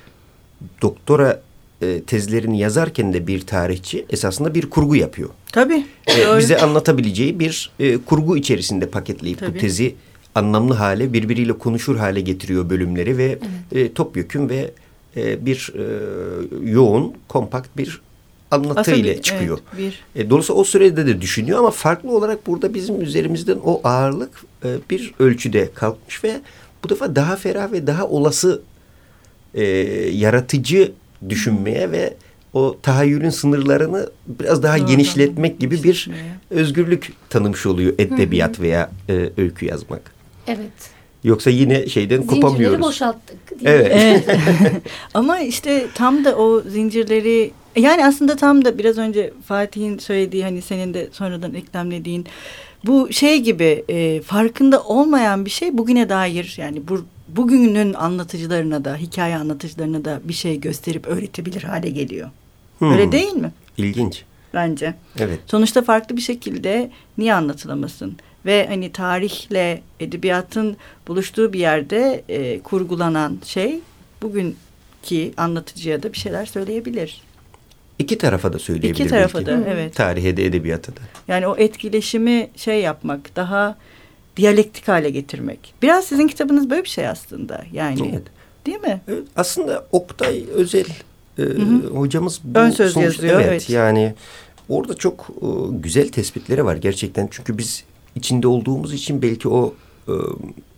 doktora 0.83 1.42
e, 1.83 2.01
tezlerini 2.03 2.59
yazarken 2.59 3.12
de 3.12 3.27
bir 3.27 3.40
tarihçi 3.46 4.07
esasında 4.11 4.55
bir 4.55 4.70
kurgu 4.70 4.96
yapıyor. 4.96 5.29
Tabii. 5.53 5.87
E, 6.09 6.38
bize 6.38 6.59
anlatabileceği 6.59 7.40
bir 7.40 7.70
e, 7.81 7.99
kurgu 7.99 8.37
içerisinde 8.37 8.87
paketleyip 8.87 9.40
bu 9.40 9.46
Tabii. 9.46 9.59
tezi 9.59 9.94
anlamlı 10.35 10.75
hale, 10.75 11.12
birbiriyle 11.12 11.53
konuşur 11.53 11.96
hale 11.96 12.20
getiriyor 12.20 12.70
bölümleri 12.70 13.18
ve 13.18 13.38
e, 13.73 13.92
topyekün 13.92 14.49
ve 14.49 14.70
e, 15.16 15.46
bir 15.46 15.73
e, 15.79 16.70
yoğun, 16.70 17.14
kompakt 17.29 17.77
bir 17.77 18.01
anlatı 18.51 18.81
Aslında 18.81 18.96
ile 18.96 19.16
bir- 19.16 19.23
çıkıyor. 19.23 19.59
evet, 19.79 19.94
bir 20.16 20.20
E, 20.23 20.31
dolayısıyla 20.31 20.61
o 20.61 20.64
sürede 20.64 21.07
de 21.07 21.20
düşünüyor 21.20 21.59
ama 21.59 21.70
farklı 21.70 22.16
olarak 22.16 22.46
burada 22.46 22.75
bizim 22.75 23.01
üzerimizden 23.01 23.59
o 23.64 23.81
ağırlık 23.85 24.40
e, 24.64 24.68
bir 24.90 25.14
ölçüde 25.18 25.70
kalkmış 25.75 26.25
ve 26.25 26.40
bu 26.85 26.88
defa 26.88 27.16
daha 27.16 27.37
ferah 27.37 27.73
ve 27.73 27.87
daha 27.87 28.07
olası 28.09 28.62
e, 29.55 29.64
yaratıcı 30.14 30.92
düşünmeye 31.29 31.90
ve 31.92 32.14
o 32.53 32.77
tahayyülün 32.83 33.31
sınırlarını 33.31 34.11
biraz 34.27 34.62
daha 34.62 34.79
Doğru. 34.79 34.87
genişletmek 34.87 35.61
gibi 35.61 35.83
bir 35.83 36.11
özgürlük 36.51 37.12
tanımış 37.31 37.66
oluyor 37.66 37.92
edebiyat 37.99 38.61
veya 38.61 38.90
e, 39.09 39.31
öykü 39.37 39.66
yazmak. 39.66 40.12
evet. 40.46 40.70
Yoksa 41.24 41.50
yine 41.50 41.87
şeyden 41.87 42.16
Zincirleri 42.20 42.40
kopamıyoruz. 42.40 42.80
boşalttık. 42.80 43.50
değil? 43.50 43.62
Evet. 43.64 43.92
Evet. 43.94 44.83
Ama 45.14 45.40
işte 45.40 45.87
tam 45.94 46.24
da 46.24 46.37
o 46.37 46.61
zincirleri 46.61 47.50
yani 47.76 48.06
aslında 48.06 48.37
tam 48.37 48.64
da 48.64 48.78
biraz 48.78 48.98
önce 48.98 49.33
Fatih'in 49.46 49.98
söylediği 49.98 50.42
hani 50.42 50.62
senin 50.62 50.94
de 50.94 51.09
sonradan 51.12 51.54
eklemlediğin 51.54 52.26
bu 52.87 53.12
şey 53.12 53.40
gibi 53.40 53.85
e, 53.88 54.20
farkında 54.20 54.83
olmayan 54.83 55.44
bir 55.44 55.50
şey 55.50 55.78
bugüne 55.78 56.09
dair 56.09 56.54
yani 56.59 56.88
bu 56.88 57.04
bugünün 57.28 57.94
anlatıcılarına 57.94 58.85
da 58.85 58.96
hikaye 58.96 59.37
anlatıcılarına 59.37 60.04
da 60.04 60.20
bir 60.24 60.33
şey 60.33 60.61
gösterip 60.61 61.06
öğretebilir 61.06 61.62
hale 61.62 61.90
geliyor. 61.90 62.30
Hmm. 62.78 62.92
Öyle 62.92 63.12
değil 63.12 63.33
mi? 63.33 63.52
İlginç. 63.76 64.24
Bence. 64.54 64.94
Evet. 65.18 65.38
Sonuçta 65.46 65.83
farklı 65.83 66.16
bir 66.16 66.20
şekilde 66.20 66.90
niye 67.18 67.35
anlatılamasın? 67.35 68.16
Ve 68.46 68.66
hani 68.66 68.92
tarihle 68.92 69.83
edebiyatın 70.00 70.76
buluştuğu 71.09 71.53
bir 71.53 71.59
yerde 71.59 72.24
e, 72.29 72.61
kurgulanan 72.61 73.38
şey 73.44 73.81
bugünkü 74.22 75.33
anlatıcıya 75.37 76.03
da 76.03 76.12
bir 76.12 76.18
şeyler 76.18 76.46
söyleyebilir. 76.46 77.22
İki 77.98 78.18
tarafa 78.18 78.53
da 78.53 78.59
söyleyebilir 78.59 79.00
İki 79.05 79.11
tarafa 79.11 79.38
belki. 79.38 79.50
da 79.50 79.61
evet. 79.68 79.94
Tarihe 79.96 80.37
de 80.37 80.44
edebiyata 80.46 80.92
da. 80.92 81.00
Yani 81.29 81.46
o 81.46 81.57
etkileşimi 81.57 82.50
şey 82.57 82.81
yapmak, 82.81 83.37
daha 83.37 83.76
diyalektik 84.37 84.88
hale 84.88 85.11
getirmek. 85.11 85.74
Biraz 85.83 86.05
sizin 86.05 86.26
kitabınız 86.29 86.70
böyle 86.70 86.85
bir 86.85 86.88
şey 86.88 87.09
aslında. 87.09 87.64
Yani 87.72 88.09
Evet. 88.12 88.22
değil 88.66 88.81
mi? 88.81 89.00
Evet, 89.09 89.22
aslında 89.37 89.87
Oktay 89.92 90.44
Özel 90.55 90.85
e, 91.38 91.42
hocamız 91.94 92.40
bu 92.44 92.59
Ön 92.59 92.70
söz 92.70 92.92
sonuçta- 92.92 93.26
yazıyor, 93.26 93.40
Evet, 93.40 93.48
evet. 93.50 93.70
yani 93.70 94.14
orada 94.68 94.94
çok 94.94 95.31
e, 95.42 95.46
güzel 95.70 96.09
tespitleri 96.09 96.64
var 96.64 96.76
gerçekten. 96.76 97.29
Çünkü 97.31 97.59
biz 97.59 97.85
içinde 98.16 98.49
olduğumuz 98.49 98.94
için 98.94 99.23
belki 99.23 99.49
o 99.49 99.75
e, 100.09 100.12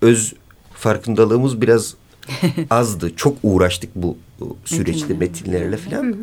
öz 0.03 0.33
farkındalığımız 0.75 1.61
biraz 1.61 1.95
azdı. 2.71 3.16
Çok 3.16 3.37
uğraştık 3.42 3.90
bu 3.95 4.16
süreçte 4.64 5.14
Metinlerle. 5.14 5.18
metinlerle 5.18 5.77
falan. 5.77 6.16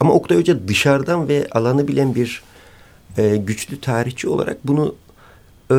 Ama 0.00 0.12
Oktay 0.12 0.38
Hoca 0.38 0.68
dışarıdan 0.68 1.28
ve 1.28 1.46
alanı 1.52 1.88
bilen 1.88 2.14
bir 2.14 2.42
e, 3.18 3.36
güçlü 3.36 3.80
tarihçi 3.80 4.28
olarak 4.28 4.66
bunu 4.66 4.94
e, 5.70 5.76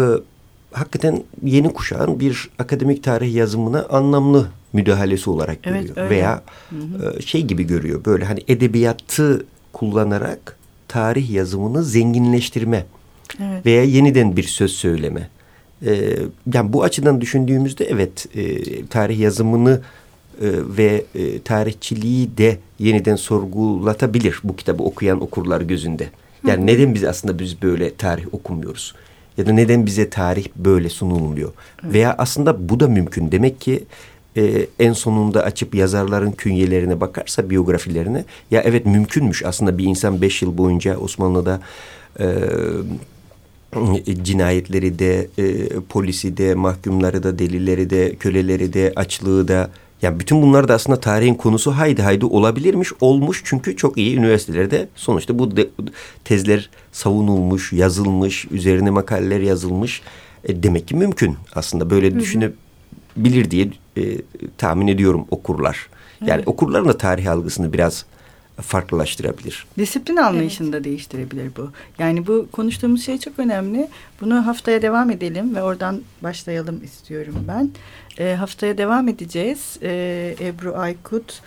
hakikaten 0.72 1.24
yeni 1.44 1.74
kuşağın 1.74 2.20
bir 2.20 2.50
akademik 2.60 3.04
tarih 3.04 3.34
yazımına 3.36 3.86
anlamlı 3.86 4.48
müdahalesi 4.74 5.30
olarak 5.30 5.58
Evet, 5.64 5.82
görüyor. 5.88 5.98
öyle. 5.98 6.10
Veya 6.10 6.44
e, 7.18 7.22
şey 7.22 7.42
gibi 7.42 7.64
görüyor 7.64 8.06
böyle 8.06 8.26
hani 8.26 8.40
edebiyatı 8.48 9.46
kullanarak 9.74 10.58
tarih 10.88 11.30
yazımını 11.30 11.84
zenginleştirme 11.84 12.86
Evet. 13.40 13.66
veya 13.66 13.84
yeniden 13.84 14.38
bir 14.38 14.44
söz 14.44 14.72
söyleme. 14.72 15.30
E, 15.86 16.18
yani 16.54 16.74
bu 16.74 16.84
açıdan 16.84 17.22
düşündüğümüzde 17.22 17.86
evet 17.86 18.26
e, 18.36 18.86
tarih 18.86 19.20
yazımını 19.20 19.82
e, 20.42 20.48
ve 20.78 21.06
e, 21.16 21.42
tarihçiliği 21.42 22.38
de 22.38 22.58
yeniden 22.80 23.16
sorgulatabilir 23.16 24.40
bu 24.44 24.56
kitabı 24.56 24.84
okuyan 24.84 25.22
okurlar 25.22 25.62
gözünde. 25.62 26.10
Yani 26.48 26.66
neden 26.66 26.94
biz 26.94 27.04
aslında 27.04 27.40
biz 27.40 27.62
böyle 27.62 27.96
tarih 27.96 28.34
okumuyoruz? 28.34 28.96
Ya 29.38 29.46
da 29.46 29.52
neden 29.52 29.86
bize 29.86 30.10
tarih 30.10 30.48
böyle 30.56 30.90
sunulmuyor? 30.90 31.52
Veya 31.84 32.16
aslında 32.18 32.70
bu 32.70 32.80
da 32.80 32.88
mümkün. 32.88 33.32
Demek 33.32 33.62
ki 33.62 33.84
e, 34.38 34.68
en 34.80 34.94
sonunda 34.94 35.44
açıp 35.44 35.76
yazarların 35.76 36.32
künyelerine 36.32 37.02
bakarsa 37.02 37.50
biyografilerine 37.50 38.26
ya 38.52 38.62
evet 38.62 38.86
mümkünmüş 38.86 39.46
aslında 39.46 39.78
bir 39.78 39.84
insan 39.86 40.22
beş 40.22 40.42
yıl 40.42 40.58
boyunca 40.58 40.98
Osmanlı'da 40.98 41.62
e, 42.20 42.26
cinayetleri 44.24 45.00
de, 45.00 45.28
e, 45.38 45.68
polisi 45.90 46.38
de, 46.38 46.56
mahkumları 46.56 47.24
da, 47.24 47.40
delileri 47.40 47.90
de, 47.90 48.16
köleleri 48.16 48.74
de, 48.74 48.94
açlığı 48.96 49.48
da 49.48 49.70
yani 50.02 50.20
bütün 50.20 50.42
bunlar 50.42 50.68
da 50.68 50.74
aslında 50.74 51.00
tarihin 51.00 51.36
konusu 51.36 51.72
haydi 51.72 52.02
haydi 52.02 52.26
olabilirmiş, 52.26 52.90
olmuş 53.02 53.42
çünkü 53.46 53.76
çok 53.78 53.98
iyi 53.98 54.18
üniversitelerde 54.18 54.88
sonuçta 54.96 55.40
bu 55.40 55.58
de, 55.58 55.70
tezler 56.24 56.70
savunulmuş, 56.92 57.74
yazılmış, 57.74 58.46
üzerine 58.52 58.90
makaleler 58.90 59.40
yazılmış. 59.40 60.02
E, 60.44 60.64
demek 60.64 60.88
ki 60.88 60.96
mümkün 60.96 61.36
aslında 61.56 61.90
böyle 61.90 62.20
düşünebilir 62.20 63.52
diye 63.52 63.70
e, 63.98 64.02
tahmin 64.58 64.88
ediyorum 64.88 65.26
okurlar. 65.32 65.90
Yani 66.22 66.32
Evet. 66.32 66.48
okurların 66.48 66.88
da 66.88 66.98
tarih 66.98 67.32
algısını 67.32 67.74
biraz 67.74 68.06
farklılaştırabilir. 68.62 69.66
Disiplin 69.78 70.16
anlayışını 70.16 70.74
da 70.74 70.84
değiştirebilir 70.84 71.52
bu. 71.58 71.72
Yani 72.00 72.28
bu 72.28 72.48
konuştuğumuz 72.52 73.06
şey 73.06 73.18
çok 73.18 73.40
önemli. 73.40 73.88
Bunu 74.22 74.48
haftaya 74.48 74.82
devam 74.82 75.10
edelim 75.10 75.56
ve 75.56 75.64
oradan 75.64 76.02
başlayalım 76.24 76.84
istiyorum 76.84 77.36
ben. 77.48 77.72
E, 78.18 78.36
haftaya 78.36 78.78
devam 78.78 79.08
edeceğiz. 79.08 79.78
E, 79.82 80.36
Ebru 80.40 80.76
Aykut, 80.78 81.42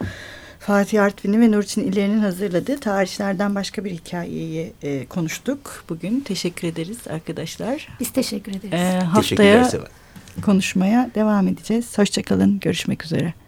Fatih 0.60 1.02
Artvin'i 1.02 1.40
ve 1.40 1.50
Nurçin 1.50 1.92
İleri'nin 1.92 2.18
hazırladığı 2.18 2.80
tarihçilerden 2.80 3.54
başka 3.54 3.84
bir 3.84 3.90
hikayeyi 3.90 4.72
e, 4.82 5.06
konuştuk 5.06 5.84
bugün. 5.88 6.20
Teşekkür 6.20 6.68
ederiz 6.68 6.98
arkadaşlar. 7.10 7.88
Biz 8.00 8.10
teşekkür 8.10 8.52
ederiz. 8.52 8.72
E, 8.72 8.98
haftaya 8.98 9.70
konuşmaya 10.44 11.10
devam 11.14 11.48
edeceğiz. 11.48 11.98
Hoşçakalın. 11.98 12.60
Görüşmek 12.60 13.04
üzere. 13.04 13.45